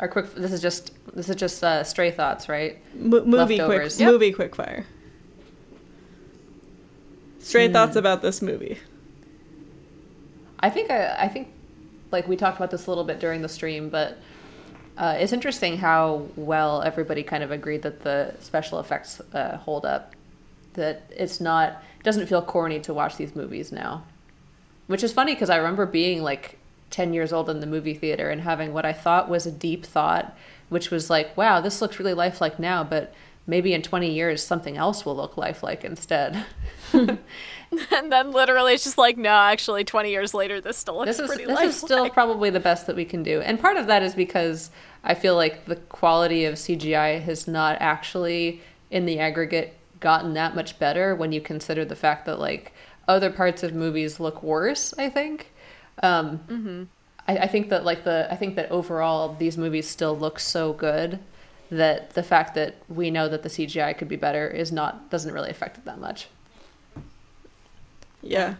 our 0.00 0.08
quick. 0.08 0.34
This 0.34 0.52
is 0.52 0.60
just 0.60 0.92
this 1.14 1.28
is 1.28 1.36
just 1.36 1.62
uh, 1.62 1.84
stray 1.84 2.10
thoughts, 2.10 2.48
right? 2.48 2.78
M- 2.94 3.10
movie 3.10 3.58
Leftovers. 3.58 3.96
quick 3.96 4.00
yep. 4.00 4.12
movie 4.12 4.32
quick 4.32 4.56
fire. 4.56 4.86
Stray 7.38 7.68
mm. 7.68 7.72
thoughts 7.72 7.96
about 7.96 8.22
this 8.22 8.42
movie. 8.42 8.78
I 10.58 10.70
think 10.70 10.90
I, 10.90 11.16
I 11.20 11.28
think 11.28 11.48
like 12.10 12.26
we 12.26 12.36
talked 12.36 12.56
about 12.56 12.70
this 12.70 12.86
a 12.86 12.90
little 12.90 13.04
bit 13.04 13.20
during 13.20 13.42
the 13.42 13.48
stream, 13.48 13.90
but 13.90 14.18
uh, 14.96 15.16
it's 15.18 15.32
interesting 15.32 15.76
how 15.76 16.26
well 16.34 16.82
everybody 16.82 17.22
kind 17.22 17.42
of 17.44 17.50
agreed 17.50 17.82
that 17.82 18.02
the 18.02 18.34
special 18.40 18.80
effects 18.80 19.20
uh, 19.34 19.58
hold 19.58 19.84
up. 19.84 20.14
That 20.74 21.10
it's 21.14 21.40
not 21.40 21.82
it 21.98 22.04
doesn't 22.04 22.26
feel 22.26 22.42
corny 22.42 22.80
to 22.80 22.94
watch 22.94 23.16
these 23.16 23.36
movies 23.36 23.70
now, 23.70 24.04
which 24.86 25.04
is 25.04 25.12
funny 25.12 25.34
because 25.34 25.50
I 25.50 25.56
remember 25.56 25.84
being 25.84 26.22
like 26.22 26.59
ten 26.90 27.12
years 27.14 27.32
old 27.32 27.48
in 27.48 27.60
the 27.60 27.66
movie 27.66 27.94
theater 27.94 28.30
and 28.30 28.42
having 28.42 28.72
what 28.72 28.84
I 28.84 28.92
thought 28.92 29.28
was 29.28 29.46
a 29.46 29.52
deep 29.52 29.86
thought, 29.86 30.36
which 30.68 30.90
was 30.90 31.08
like, 31.10 31.36
"Wow, 31.36 31.60
this 31.60 31.80
looks 31.80 31.98
really 31.98 32.14
lifelike 32.14 32.58
now," 32.58 32.84
but 32.84 33.12
maybe 33.46 33.72
in 33.74 33.82
20 33.82 34.08
years 34.10 34.42
something 34.44 34.76
else 34.76 35.04
will 35.04 35.16
look 35.16 35.36
lifelike 35.36 35.84
instead. 35.84 36.44
and 36.92 37.18
then 38.12 38.30
literally 38.30 38.74
it's 38.74 38.84
just 38.84 38.98
like, 38.98 39.16
no, 39.16 39.30
actually 39.30 39.82
20 39.84 40.10
years 40.10 40.34
later 40.34 40.60
this 40.60 40.76
still 40.76 40.98
looks 40.98 41.06
this 41.08 41.18
is, 41.18 41.26
pretty 41.26 41.44
This 41.44 41.54
lifelike. 41.54 41.68
is 41.70 41.76
still 41.76 42.10
probably 42.10 42.50
the 42.50 42.60
best 42.60 42.86
that 42.86 42.96
we 42.96 43.04
can 43.04 43.22
do. 43.22 43.40
And 43.40 43.58
part 43.58 43.76
of 43.76 43.86
that 43.88 44.02
is 44.02 44.14
because 44.14 44.70
I 45.02 45.14
feel 45.14 45.34
like 45.34 45.64
the 45.64 45.76
quality 45.76 46.44
of 46.44 46.54
CGI 46.54 47.20
has 47.22 47.48
not 47.48 47.76
actually, 47.80 48.60
in 48.90 49.06
the 49.06 49.18
aggregate, 49.18 49.74
gotten 49.98 50.34
that 50.34 50.54
much 50.54 50.78
better 50.78 51.14
when 51.14 51.32
you 51.32 51.40
consider 51.40 51.84
the 51.84 51.96
fact 51.96 52.26
that 52.26 52.38
like 52.38 52.72
other 53.08 53.30
parts 53.30 53.62
of 53.62 53.74
movies 53.74 54.20
look 54.20 54.42
worse. 54.42 54.94
I 54.96 55.08
think. 55.08 55.50
Um, 56.02 56.38
mm-hmm. 56.48 56.82
I, 57.28 57.44
I 57.44 57.46
think 57.46 57.68
that 57.70 57.84
like 57.84 58.04
the 58.04 58.28
I 58.30 58.36
think 58.36 58.56
that 58.56 58.70
overall 58.70 59.34
these 59.34 59.56
movies 59.58 59.88
still 59.88 60.16
look 60.16 60.38
so 60.38 60.72
good 60.72 61.18
that 61.70 62.14
the 62.14 62.22
fact 62.22 62.54
that 62.54 62.76
we 62.88 63.10
know 63.10 63.28
that 63.28 63.42
the 63.42 63.48
CGI 63.48 63.96
could 63.96 64.08
be 64.08 64.16
better 64.16 64.48
is 64.48 64.72
not 64.72 65.10
doesn't 65.10 65.32
really 65.32 65.50
affect 65.50 65.78
it 65.78 65.84
that 65.84 66.00
much. 66.00 66.28
Yeah, 68.22 68.56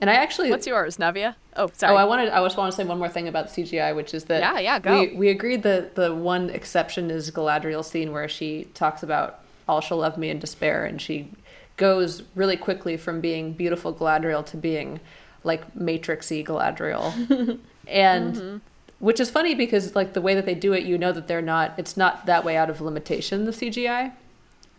and 0.00 0.08
I 0.08 0.14
actually, 0.14 0.50
what's 0.50 0.66
yours, 0.66 0.96
Navia? 0.96 1.34
Oh, 1.56 1.70
sorry. 1.74 1.94
Oh, 1.94 1.96
I 1.96 2.04
wanted. 2.04 2.30
I 2.30 2.42
just 2.42 2.56
want 2.56 2.72
to 2.72 2.76
say 2.76 2.84
one 2.84 2.98
more 2.98 3.08
thing 3.08 3.28
about 3.28 3.48
CGI, 3.48 3.94
which 3.94 4.14
is 4.14 4.24
that 4.24 4.40
yeah, 4.40 4.58
yeah, 4.58 4.78
go. 4.78 5.00
We, 5.00 5.08
we 5.14 5.28
agreed 5.28 5.62
that 5.64 5.94
the 5.94 6.14
one 6.14 6.48
exception 6.48 7.10
is 7.10 7.30
Galadriel's 7.30 7.88
scene 7.88 8.10
where 8.10 8.28
she 8.28 8.64
talks 8.72 9.02
about 9.02 9.40
all 9.68 9.82
she'll 9.82 9.98
love 9.98 10.16
me 10.16 10.30
in 10.30 10.38
despair, 10.38 10.86
and 10.86 11.02
she 11.02 11.30
goes 11.76 12.22
really 12.34 12.56
quickly 12.56 12.96
from 12.96 13.20
being 13.20 13.52
beautiful 13.52 13.92
Galadriel 13.92 14.44
to 14.46 14.56
being 14.56 15.00
like 15.44 15.74
matrixy 15.74 16.44
Galadriel, 16.44 17.58
and. 17.86 18.34
Mm-hmm. 18.34 18.56
Which 18.98 19.18
is 19.18 19.30
funny 19.30 19.54
because 19.54 19.94
like 19.94 20.12
the 20.12 20.20
way 20.20 20.34
that 20.34 20.44
they 20.44 20.54
do 20.54 20.74
it, 20.74 20.84
you 20.84 20.98
know 20.98 21.10
that 21.10 21.26
they're 21.26 21.40
not. 21.40 21.72
It's 21.78 21.96
not 21.96 22.26
that 22.26 22.44
way 22.44 22.58
out 22.58 22.68
of 22.68 22.82
limitation. 22.82 23.46
The 23.46 23.50
CGI, 23.50 24.12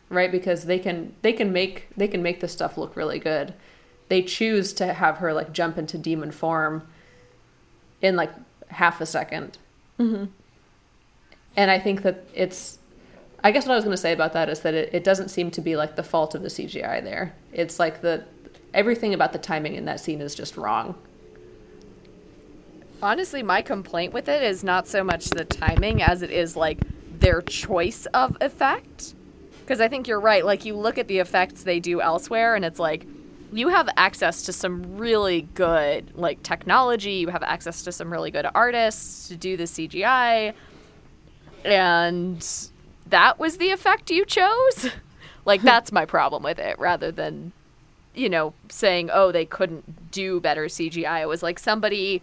right? 0.10 0.32
Because 0.32 0.66
they 0.66 0.78
can 0.78 1.16
they 1.24 1.34
can 1.34 1.52
make 1.52 1.88
they 1.98 2.08
can 2.08 2.22
make 2.22 2.40
this 2.40 2.52
stuff 2.52 2.78
look 2.78 2.96
really 2.96 3.18
good 3.18 3.56
they 4.12 4.22
choose 4.22 4.74
to 4.74 4.92
have 4.94 5.20
her 5.20 5.32
like 5.32 5.54
jump 5.54 5.78
into 5.78 5.98
demon 5.98 6.32
form 6.32 6.86
in 8.02 8.18
like 8.18 8.30
half 8.68 9.00
a 9.00 9.06
2nd 9.06 9.54
mm-hmm. 9.98 10.26
And 11.56 11.72
I 11.72 11.80
think 11.80 12.02
that 12.02 12.26
it's, 12.34 12.78
I 13.42 13.52
guess 13.52 13.66
what 13.66 13.72
I 13.72 13.76
was 13.76 13.86
going 13.86 13.96
to 13.96 14.02
say 14.02 14.12
about 14.12 14.34
that 14.34 14.50
is 14.50 14.62
that 14.62 14.74
it, 14.74 14.94
it 14.94 15.06
doesn't 15.06 15.30
seem 15.30 15.50
to 15.52 15.62
be 15.62 15.78
like 15.78 15.96
the 15.96 16.04
fault 16.04 16.36
of 16.36 16.42
the 16.42 16.50
CGI 16.50 17.02
there. 17.02 17.34
It's 17.54 17.80
like 17.80 18.02
the, 18.02 18.26
everything 18.74 19.14
about 19.14 19.34
the 19.34 19.40
timing 19.40 19.76
in 19.76 19.86
that 19.86 20.00
scene 20.00 20.22
is 20.22 20.36
just 20.36 20.58
wrong. 20.58 20.96
Honestly, 23.04 23.42
my 23.42 23.62
complaint 23.62 24.14
with 24.14 24.28
it 24.28 24.44
is 24.44 24.64
not 24.64 24.88
so 24.88 25.04
much 25.04 25.26
the 25.30 25.46
timing 25.46 26.02
as 26.02 26.22
it 26.22 26.30
is 26.30 26.56
like 26.56 26.80
their 27.20 27.42
choice 27.42 28.06
of 28.08 28.38
effect. 28.42 29.16
Because 29.62 29.82
I 29.82 29.88
think 29.88 30.08
you're 30.08 30.20
right. 30.20 30.46
Like, 30.46 30.66
you 30.66 30.76
look 30.76 30.98
at 30.98 31.08
the 31.08 31.20
effects 31.20 31.64
they 31.64 31.80
do 31.80 32.02
elsewhere, 32.02 32.56
and 32.56 32.66
it's 32.66 32.80
like, 32.80 33.06
you 33.54 33.70
have 33.70 33.90
access 33.98 34.44
to 34.44 34.54
some 34.54 34.98
really 34.98 35.42
good 35.56 36.16
like 36.16 36.42
technology 36.42 37.16
you 37.16 37.28
have 37.28 37.44
access 37.44 37.84
to 37.84 37.92
some 37.92 38.10
really 38.10 38.32
good 38.32 38.48
artists 38.56 39.28
to 39.28 39.36
do 39.36 39.58
the 39.58 39.66
cgi 39.66 40.54
and 41.66 42.70
that 43.12 43.40
was 43.40 43.58
the 43.58 43.70
effect 43.70 44.10
you 44.10 44.26
chose. 44.26 44.90
like 45.46 45.62
that's 45.62 45.92
my 45.92 46.06
problem 46.06 46.44
with 46.44 46.60
it, 46.60 46.80
rather 46.80 47.12
than 47.12 47.52
you 48.14 48.30
know 48.30 48.54
saying 48.70 49.10
oh 49.14 49.32
they 49.32 49.46
couldn't 49.46 50.12
do 50.12 50.40
better 50.40 50.66
CGI. 50.66 51.22
It 51.22 51.28
was 51.28 51.44
like 51.44 51.60
somebody 51.60 52.22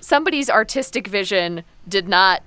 somebody's 0.00 0.50
artistic 0.50 1.06
vision 1.06 1.64
did 1.88 2.08
not 2.08 2.42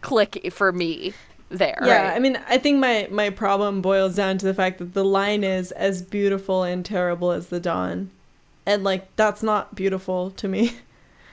click 0.00 0.52
for 0.52 0.72
me 0.72 1.12
there. 1.48 1.78
Yeah, 1.82 2.08
right? 2.08 2.16
I 2.16 2.18
mean, 2.18 2.38
I 2.48 2.58
think 2.58 2.78
my 2.78 3.08
my 3.10 3.30
problem 3.30 3.80
boils 3.82 4.16
down 4.16 4.38
to 4.38 4.46
the 4.46 4.54
fact 4.54 4.78
that 4.78 4.94
the 4.94 5.04
line 5.04 5.44
is 5.44 5.72
as 5.72 6.02
beautiful 6.02 6.62
and 6.62 6.84
terrible 6.84 7.32
as 7.32 7.48
the 7.48 7.60
dawn. 7.60 8.10
And 8.66 8.84
like 8.84 9.14
that's 9.16 9.42
not 9.42 9.74
beautiful 9.74 10.30
to 10.32 10.48
me. 10.48 10.76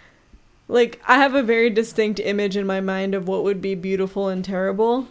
like 0.68 1.02
I 1.08 1.18
have 1.18 1.36
a 1.36 1.44
very 1.44 1.70
distinct 1.70 2.20
image 2.20 2.56
in 2.58 2.66
my 2.66 2.82
mind 2.82 3.14
of 3.14 3.28
what 3.28 3.44
would 3.44 3.62
be 3.62 3.76
beautiful 3.76 4.30
and 4.30 4.44
terrible. 4.44 5.08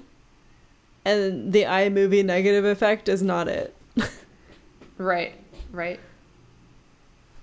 And 1.05 1.53
the 1.53 1.65
iMovie 1.65 2.25
negative 2.25 2.65
effect 2.65 3.11
is 3.11 3.23
not 3.23 3.47
it. 3.47 3.75
right, 4.99 5.35
right. 5.75 6.01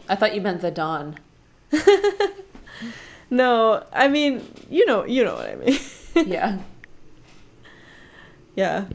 I 0.10 0.16
thought 0.16 0.34
you 0.36 0.42
meant 0.42 0.62
the 0.62 0.72
dawn. 0.72 1.18
no, 3.30 3.84
I 3.94 4.08
mean, 4.08 4.46
you 4.70 4.86
know, 4.86 5.06
you 5.06 5.24
know 5.24 5.36
what 5.36 5.48
I 5.50 5.56
mean. 5.56 5.80
yeah. 6.28 6.60
Yeah. 8.56 8.86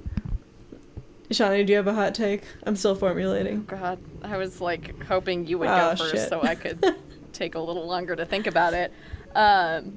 Shawnee, 1.30 1.64
do 1.64 1.72
you 1.72 1.76
have 1.78 1.86
a 1.86 1.94
hot 1.94 2.14
take? 2.14 2.42
I'm 2.64 2.76
still 2.76 2.94
formulating. 2.94 3.64
God, 3.64 3.98
I 4.22 4.36
was 4.36 4.60
like 4.60 5.02
hoping 5.04 5.46
you 5.46 5.58
would 5.58 5.68
Oh, 5.68 5.90
go 5.92 5.96
first 5.96 6.14
shit. 6.14 6.28
so 6.28 6.42
I 6.42 6.54
could 6.54 6.84
take 7.32 7.54
a 7.54 7.60
little 7.60 7.86
longer 7.86 8.14
to 8.14 8.24
think 8.24 8.46
about 8.46 8.74
it. 8.74 8.92
Um, 9.34 9.96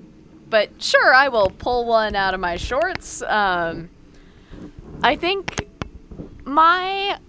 but 0.49 0.81
sure, 0.81 1.13
I 1.13 1.27
will 1.27 1.49
pull 1.49 1.85
one 1.85 2.15
out 2.15 2.33
of 2.33 2.39
my 2.39 2.55
shorts. 2.55 3.21
Um, 3.21 3.89
I 5.03 5.15
think 5.15 5.67
my. 6.45 7.19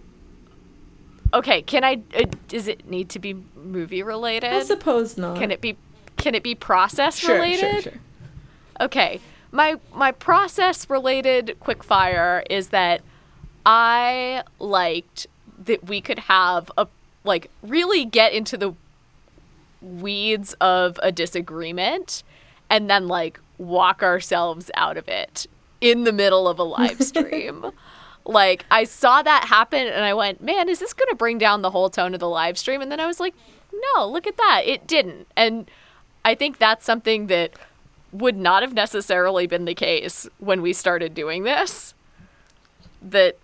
Okay, 1.32 1.62
can 1.62 1.84
I? 1.84 2.02
Uh, 2.14 2.24
does 2.48 2.66
it 2.68 2.88
need 2.88 3.08
to 3.10 3.18
be 3.18 3.34
movie 3.54 4.02
related? 4.02 4.52
I 4.52 4.62
suppose 4.62 5.16
not. 5.16 5.38
Can 5.38 5.50
it 5.50 5.60
be? 5.60 5.76
Can 6.16 6.34
it 6.34 6.42
be 6.42 6.54
process 6.54 7.16
Sure, 7.18 7.36
related? 7.36 7.82
sure, 7.82 7.92
sure. 7.92 8.00
Okay. 8.80 9.20
My 9.52 9.76
my 9.94 10.12
process 10.12 10.88
related 10.88 11.56
quickfire 11.60 12.42
is 12.48 12.68
that 12.68 13.00
I 13.66 14.42
liked 14.58 15.26
that 15.64 15.84
we 15.88 16.00
could 16.00 16.20
have 16.20 16.70
a 16.78 16.86
like 17.24 17.50
really 17.62 18.04
get 18.04 18.32
into 18.32 18.56
the 18.56 18.74
weeds 19.82 20.54
of 20.60 20.98
a 21.02 21.10
disagreement 21.12 22.22
and 22.68 22.88
then 22.88 23.08
like 23.08 23.40
walk 23.58 24.02
ourselves 24.02 24.70
out 24.74 24.96
of 24.96 25.08
it 25.08 25.46
in 25.80 26.04
the 26.04 26.12
middle 26.12 26.46
of 26.48 26.58
a 26.58 26.62
live 26.62 27.00
stream. 27.02 27.72
Like 28.24 28.64
I 28.70 28.84
saw 28.84 29.22
that 29.22 29.44
happen 29.44 29.86
and 29.86 30.04
I 30.04 30.14
went, 30.14 30.42
"Man, 30.42 30.68
is 30.68 30.78
this 30.78 30.92
going 30.92 31.08
to 31.08 31.16
bring 31.16 31.38
down 31.38 31.62
the 31.62 31.70
whole 31.70 31.90
tone 31.90 32.14
of 32.14 32.20
the 32.20 32.28
live 32.28 32.58
stream?" 32.58 32.80
And 32.80 32.90
then 32.90 33.00
I 33.00 33.06
was 33.06 33.20
like, 33.20 33.34
"No, 33.94 34.06
look 34.06 34.26
at 34.26 34.36
that. 34.36 34.62
It 34.66 34.86
didn't." 34.86 35.26
And 35.36 35.70
I 36.24 36.34
think 36.34 36.58
that's 36.58 36.84
something 36.84 37.28
that 37.28 37.52
would 38.12 38.36
not 38.36 38.62
have 38.62 38.74
necessarily 38.74 39.46
been 39.46 39.64
the 39.64 39.74
case 39.74 40.28
when 40.38 40.62
we 40.62 40.72
started 40.72 41.14
doing 41.14 41.44
this. 41.44 41.94
That 43.00 43.38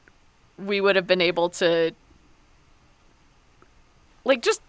we 0.59 0.81
would 0.81 0.97
have 0.97 1.07
been 1.07 1.21
able 1.21 1.49
to, 1.51 1.93
like, 4.25 4.43
just 4.43 4.61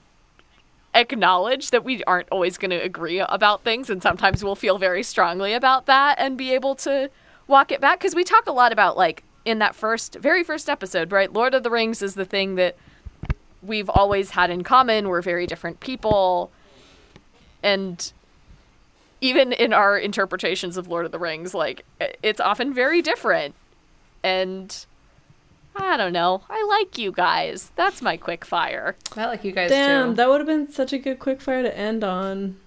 acknowledge 0.93 1.71
that 1.71 1.83
we 1.83 2.03
aren't 2.05 2.29
always 2.31 2.57
going 2.57 2.71
to 2.71 2.77
agree 2.77 3.19
about 3.19 3.63
things, 3.63 3.89
and 3.89 4.01
sometimes 4.01 4.43
we'll 4.43 4.55
feel 4.55 4.77
very 4.77 5.03
strongly 5.03 5.53
about 5.53 5.85
that 5.85 6.17
and 6.19 6.37
be 6.37 6.53
able 6.53 6.75
to 6.75 7.09
walk 7.47 7.71
it 7.71 7.81
back. 7.81 7.99
Because 7.99 8.15
we 8.15 8.23
talk 8.23 8.47
a 8.47 8.51
lot 8.51 8.71
about, 8.71 8.97
like, 8.97 9.23
in 9.47 9.59
that 9.59 9.73
first, 9.75 10.15
very 10.15 10.43
first 10.43 10.69
episode, 10.69 11.13
right? 11.13 11.31
Lord 11.31 11.53
of 11.53 11.63
the 11.63 11.69
Rings 11.69 12.01
is 12.01 12.15
the 12.15 12.25
thing 12.25 12.55
that 12.55 12.75
we've 13.63 13.89
always 13.89 14.31
had 14.31 14.49
in 14.49 14.61
common. 14.61 15.07
We're 15.07 15.21
very 15.21 15.47
different 15.47 15.79
people. 15.79 16.51
And 17.63 18.11
even 19.21 19.53
in 19.53 19.71
our 19.71 19.97
interpretations 19.97 20.75
of 20.75 20.89
Lord 20.89 21.05
of 21.05 21.13
the 21.13 21.17
Rings, 21.17 21.53
like 21.53 21.85
it's 22.21 22.41
often 22.41 22.73
very 22.73 23.01
different. 23.01 23.55
And 24.21 24.85
I 25.77 25.95
don't 25.95 26.11
know. 26.13 26.41
I 26.49 26.61
like 26.67 26.97
you 26.97 27.13
guys. 27.13 27.71
That's 27.77 28.01
my 28.01 28.17
quick 28.17 28.43
fire. 28.43 28.97
I 29.15 29.27
like 29.27 29.45
you 29.45 29.53
guys 29.53 29.69
too. 29.69 29.75
Damn, 29.75 30.09
too. 30.09 30.15
that 30.15 30.27
would 30.27 30.41
have 30.41 30.47
been 30.47 30.69
such 30.69 30.91
a 30.91 30.97
good 30.97 31.19
quick 31.19 31.39
fire 31.39 31.63
to 31.63 31.75
end 31.75 32.03
on. 32.03 32.57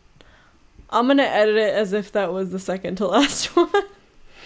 I'm 0.89 1.07
gonna 1.09 1.25
edit 1.25 1.57
it 1.57 1.75
as 1.75 1.93
if 1.93 2.11
that 2.13 2.33
was 2.33 2.53
the 2.53 2.59
second 2.59 2.97
to 2.97 3.07
last 3.07 3.45
one. 3.57 3.71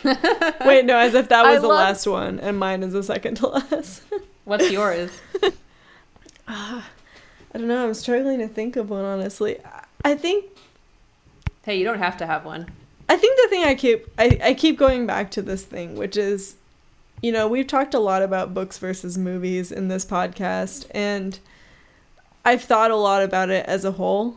Wait, 0.65 0.85
no, 0.85 0.97
as 0.97 1.15
if 1.15 1.29
that 1.31 1.45
I 1.47 1.53
was 1.53 1.63
the 1.63 1.69
love- 1.69 1.79
last 1.79 2.07
one, 2.07 2.39
and 2.41 2.59
mine 2.59 2.83
is 2.83 2.93
the 2.93 3.03
second 3.03 3.37
to 3.37 3.49
last. 3.49 4.03
What's 4.45 4.71
yours? 4.71 5.11
I 6.49 6.83
don't 7.53 7.69
know. 7.69 7.87
I'm 7.87 7.95
struggling 7.95 8.39
to 8.41 8.49
think 8.49 8.77
of 8.77 8.91
one. 8.91 9.05
Honestly, 9.05 9.59
I- 9.65 9.85
I 10.07 10.15
think 10.17 10.45
hey, 11.63 11.79
you 11.79 11.85
don't 11.85 11.99
have 11.99 12.19
to 12.19 12.27
have 12.27 12.45
one. 12.45 12.69
I 13.09 13.17
think 13.17 13.39
the 13.43 13.49
thing 13.49 13.65
I 13.65 13.75
keep 13.75 14.07
I, 14.19 14.39
I 14.43 14.55
keep 14.55 14.79
going 14.79 15.07
back 15.07 15.31
to 15.33 15.43
this 15.43 15.65
thing, 15.65 15.95
which 15.97 16.17
is, 16.17 16.57
you 17.23 17.33
know, 17.33 17.49
we've 17.49 17.67
talked 17.67 17.95
a 17.95 17.99
lot 17.99 18.23
about 18.23 18.53
books 18.55 18.79
versus 18.79 19.17
movies 19.17 19.73
in 19.73 19.89
this 19.89 20.05
podcast, 20.05 20.87
and 20.91 21.39
I've 22.45 22.63
thought 22.63 22.91
a 22.91 22.97
lot 22.97 23.23
about 23.23 23.49
it 23.51 23.65
as 23.67 23.85
a 23.85 23.93
whole. 23.93 24.37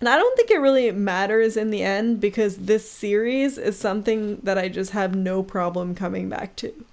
And 0.00 0.08
I 0.08 0.16
don't 0.16 0.36
think 0.36 0.50
it 0.50 0.60
really 0.60 0.90
matters 0.92 1.56
in 1.56 1.70
the 1.70 1.82
end 1.82 2.20
because 2.20 2.56
this 2.56 2.88
series 2.88 3.58
is 3.58 3.78
something 3.78 4.36
that 4.42 4.56
I 4.56 4.68
just 4.68 4.92
have 4.92 5.14
no 5.14 5.42
problem 5.42 5.94
coming 5.94 6.28
back 6.28 6.54
to. 6.56 6.84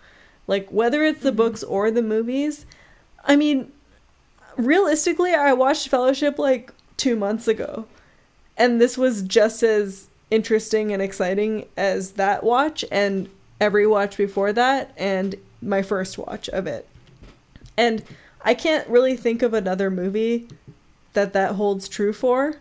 Like, 0.47 0.69
whether 0.69 1.03
it's 1.03 1.21
the 1.21 1.29
mm-hmm. 1.29 1.37
books 1.37 1.63
or 1.63 1.91
the 1.91 2.01
movies, 2.01 2.65
I 3.23 3.35
mean, 3.35 3.71
realistically, 4.57 5.33
I 5.33 5.53
watched 5.53 5.89
Fellowship 5.89 6.39
like 6.39 6.71
two 6.97 7.15
months 7.15 7.47
ago. 7.47 7.85
And 8.57 8.81
this 8.81 8.97
was 8.97 9.21
just 9.21 9.61
as 9.61 10.07
interesting 10.31 10.91
and 10.91 11.01
exciting 11.01 11.65
as 11.77 12.13
that 12.13 12.43
watch 12.43 12.83
and 12.91 13.29
every 13.59 13.85
watch 13.85 14.17
before 14.17 14.51
that 14.53 14.91
and 14.97 15.35
my 15.61 15.81
first 15.81 16.17
watch 16.17 16.49
of 16.49 16.67
it. 16.67 16.87
And 17.77 18.03
i 18.45 18.53
can't 18.53 18.87
really 18.87 19.17
think 19.17 19.41
of 19.41 19.53
another 19.53 19.89
movie 19.89 20.47
that 21.13 21.33
that 21.33 21.53
holds 21.55 21.89
true 21.89 22.13
for 22.13 22.55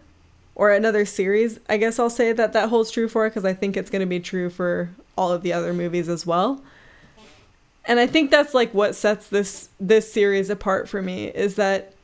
or 0.54 0.70
another 0.70 1.04
series 1.04 1.58
i 1.68 1.76
guess 1.76 1.98
i'll 1.98 2.10
say 2.10 2.32
that 2.32 2.52
that 2.52 2.68
holds 2.68 2.90
true 2.90 3.08
for 3.08 3.28
because 3.28 3.44
i 3.44 3.52
think 3.52 3.76
it's 3.76 3.90
going 3.90 4.00
to 4.00 4.06
be 4.06 4.20
true 4.20 4.48
for 4.48 4.90
all 5.16 5.32
of 5.32 5.42
the 5.42 5.52
other 5.52 5.72
movies 5.72 6.08
as 6.08 6.26
well 6.26 6.62
and 7.84 8.00
i 8.00 8.06
think 8.06 8.30
that's 8.30 8.54
like 8.54 8.72
what 8.72 8.94
sets 8.94 9.28
this 9.28 9.68
this 9.80 10.12
series 10.12 10.50
apart 10.50 10.88
for 10.88 11.02
me 11.02 11.26
is 11.28 11.56
that 11.56 11.94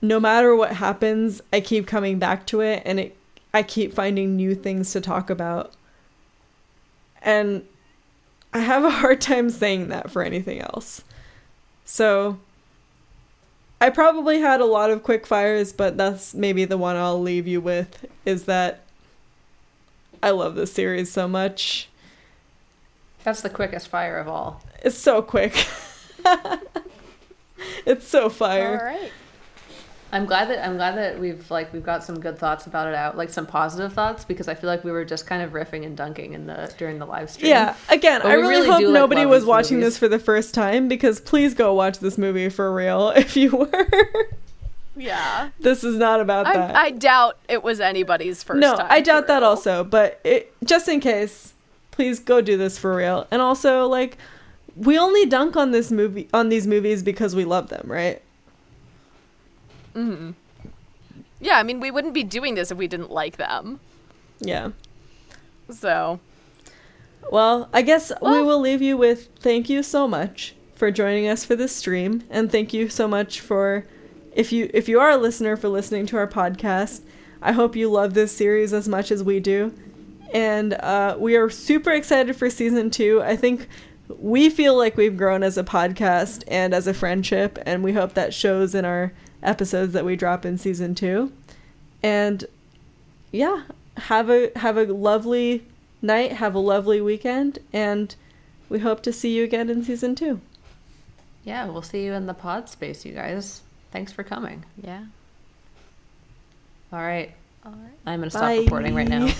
no 0.00 0.20
matter 0.20 0.54
what 0.54 0.72
happens, 0.72 1.40
I 1.52 1.60
keep 1.60 1.86
coming 1.86 2.18
back 2.18 2.46
to 2.46 2.60
it 2.60 2.82
and 2.84 3.00
it 3.00 3.16
I 3.52 3.62
keep 3.62 3.94
finding 3.94 4.36
new 4.36 4.54
things 4.54 4.92
to 4.92 5.00
talk 5.00 5.30
about. 5.30 5.72
And 7.22 7.64
I 8.52 8.60
have 8.60 8.84
a 8.84 8.90
hard 8.90 9.20
time 9.20 9.50
saying 9.50 9.88
that 9.88 10.10
for 10.10 10.22
anything 10.22 10.60
else. 10.60 11.02
So 11.84 12.38
I 13.80 13.90
probably 13.90 14.40
had 14.40 14.60
a 14.60 14.64
lot 14.64 14.90
of 14.90 15.02
quick 15.02 15.26
fires, 15.26 15.72
but 15.72 15.96
that's 15.96 16.34
maybe 16.34 16.64
the 16.64 16.78
one 16.78 16.96
I'll 16.96 17.20
leave 17.20 17.46
you 17.46 17.60
with 17.60 18.06
is 18.24 18.44
that 18.44 18.80
I 20.22 20.30
love 20.30 20.56
this 20.56 20.72
series 20.72 21.12
so 21.12 21.28
much. 21.28 21.88
That's 23.24 23.40
the 23.40 23.50
quickest 23.50 23.88
fire 23.88 24.18
of 24.18 24.26
all. 24.26 24.62
It's 24.82 24.98
so 24.98 25.22
quick. 25.22 25.66
it's 27.86 28.06
so 28.06 28.28
fire. 28.28 28.78
All 28.80 28.84
right. 28.84 29.12
I'm 30.10 30.24
glad 30.24 30.48
that 30.48 30.66
I'm 30.66 30.76
glad 30.76 30.96
that 30.96 31.18
we've 31.18 31.50
like 31.50 31.72
we've 31.72 31.84
got 31.84 32.02
some 32.02 32.18
good 32.18 32.38
thoughts 32.38 32.66
about 32.66 32.88
it 32.88 32.94
out, 32.94 33.16
like 33.16 33.28
some 33.30 33.46
positive 33.46 33.92
thoughts, 33.92 34.24
because 34.24 34.48
I 34.48 34.54
feel 34.54 34.68
like 34.68 34.82
we 34.82 34.90
were 34.90 35.04
just 35.04 35.26
kind 35.26 35.42
of 35.42 35.52
riffing 35.52 35.84
and 35.84 35.96
dunking 35.96 36.32
in 36.32 36.46
the 36.46 36.72
during 36.78 36.98
the 36.98 37.04
live 37.04 37.30
stream. 37.30 37.50
Yeah, 37.50 37.76
again, 37.90 38.22
But 38.22 38.30
I 38.30 38.34
really, 38.34 38.48
really 38.48 38.68
hope 38.68 38.78
do, 38.78 38.86
like, 38.86 38.94
nobody 38.94 39.22
love 39.22 39.30
was 39.30 39.44
watching 39.44 39.78
movies. 39.78 39.94
this 39.94 39.98
for 39.98 40.08
the 40.08 40.18
first 40.18 40.54
time 40.54 40.88
because 40.88 41.20
please 41.20 41.52
go 41.52 41.74
watch 41.74 41.98
this 41.98 42.16
movie 42.16 42.48
for 42.48 42.72
real 42.72 43.10
if 43.16 43.36
you 43.36 43.50
were. 43.50 44.28
Yeah. 44.96 45.50
this 45.60 45.84
is 45.84 45.96
not 45.96 46.20
about 46.20 46.46
that. 46.46 46.74
I, 46.74 46.86
I 46.86 46.90
doubt 46.90 47.38
it 47.48 47.62
was 47.62 47.78
anybody's 47.78 48.42
first 48.42 48.60
no, 48.60 48.76
time. 48.76 48.86
I 48.88 49.00
doubt 49.00 49.26
that 49.28 49.40
real. 49.40 49.50
also, 49.50 49.84
but 49.84 50.20
it, 50.24 50.52
just 50.64 50.88
in 50.88 51.00
case, 51.00 51.52
please 51.90 52.18
go 52.18 52.40
do 52.40 52.56
this 52.56 52.78
for 52.78 52.96
real. 52.96 53.26
And 53.30 53.40
also, 53.42 53.86
like, 53.86 54.16
we 54.74 54.98
only 54.98 55.26
dunk 55.26 55.56
on 55.56 55.70
this 55.70 55.90
movie 55.90 56.28
on 56.32 56.48
these 56.48 56.66
movies 56.66 57.02
because 57.02 57.36
we 57.36 57.44
love 57.44 57.68
them, 57.68 57.84
right? 57.90 58.22
Mhm. 59.98 60.34
Yeah, 61.40 61.58
I 61.58 61.62
mean, 61.62 61.80
we 61.80 61.90
wouldn't 61.90 62.14
be 62.14 62.24
doing 62.24 62.54
this 62.54 62.70
if 62.70 62.78
we 62.78 62.86
didn't 62.88 63.10
like 63.10 63.36
them. 63.36 63.80
Yeah. 64.40 64.70
So, 65.70 66.20
Well, 67.30 67.68
I 67.74 67.82
guess 67.82 68.10
we 68.22 68.42
will 68.42 68.60
leave 68.60 68.80
you 68.80 68.96
with 68.96 69.28
thank 69.40 69.68
you 69.68 69.82
so 69.82 70.08
much 70.08 70.54
for 70.74 70.90
joining 70.90 71.28
us 71.28 71.44
for 71.44 71.56
this 71.56 71.74
stream 71.74 72.22
and 72.30 72.50
thank 72.50 72.72
you 72.72 72.88
so 72.88 73.06
much 73.08 73.40
for 73.40 73.84
if 74.32 74.52
you 74.52 74.70
if 74.72 74.88
you 74.88 75.00
are 75.00 75.10
a 75.10 75.16
listener 75.16 75.56
for 75.56 75.68
listening 75.68 76.06
to 76.06 76.16
our 76.16 76.28
podcast. 76.28 77.00
I 77.42 77.52
hope 77.52 77.76
you 77.76 77.90
love 77.90 78.14
this 78.14 78.32
series 78.32 78.72
as 78.72 78.88
much 78.88 79.10
as 79.10 79.22
we 79.22 79.40
do. 79.40 79.74
And 80.32 80.74
uh, 80.74 81.16
we 81.18 81.36
are 81.36 81.50
super 81.50 81.90
excited 81.90 82.36
for 82.36 82.48
season 82.50 82.90
two. 82.90 83.22
I 83.22 83.36
think 83.36 83.68
we 84.18 84.48
feel 84.50 84.76
like 84.76 84.96
we've 84.96 85.16
grown 85.16 85.42
as 85.42 85.56
a 85.58 85.64
podcast 85.64 86.44
and 86.48 86.72
as 86.74 86.86
a 86.86 86.94
friendship, 86.94 87.58
and 87.66 87.84
we 87.84 87.92
hope 87.92 88.14
that 88.14 88.32
shows 88.34 88.74
in 88.74 88.84
our 88.84 89.12
episodes 89.42 89.92
that 89.92 90.04
we 90.04 90.16
drop 90.16 90.44
in 90.44 90.58
season 90.58 90.94
two. 90.94 91.32
And 92.02 92.44
yeah, 93.32 93.64
have 93.96 94.30
a 94.30 94.50
have 94.56 94.76
a 94.76 94.84
lovely 94.84 95.64
night, 96.00 96.32
have 96.32 96.54
a 96.54 96.58
lovely 96.58 97.00
weekend, 97.00 97.58
and 97.72 98.14
we 98.68 98.78
hope 98.80 99.02
to 99.02 99.12
see 99.12 99.36
you 99.36 99.44
again 99.44 99.68
in 99.70 99.82
season 99.82 100.14
two. 100.14 100.40
Yeah, 101.44 101.66
we'll 101.66 101.82
see 101.82 102.04
you 102.04 102.12
in 102.12 102.26
the 102.26 102.34
pod 102.34 102.68
space, 102.68 103.04
you 103.04 103.12
guys. 103.12 103.62
Thanks 103.90 104.12
for 104.12 104.22
coming. 104.22 104.64
Yeah. 104.82 105.04
All 106.92 107.00
right. 107.00 107.32
All 107.64 107.72
right. 107.72 107.92
I'm 108.06 108.20
going 108.20 108.30
to 108.30 108.36
stop 108.36 108.50
recording 108.50 108.94
right 108.94 109.08
now. 109.08 109.26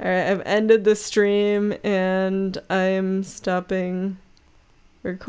All 0.00 0.06
right, 0.06 0.30
I've 0.30 0.42
ended 0.46 0.84
the 0.84 0.94
stream 0.94 1.74
and 1.82 2.56
I'm 2.70 3.24
stopping 3.24 4.18
recording. 5.02 5.28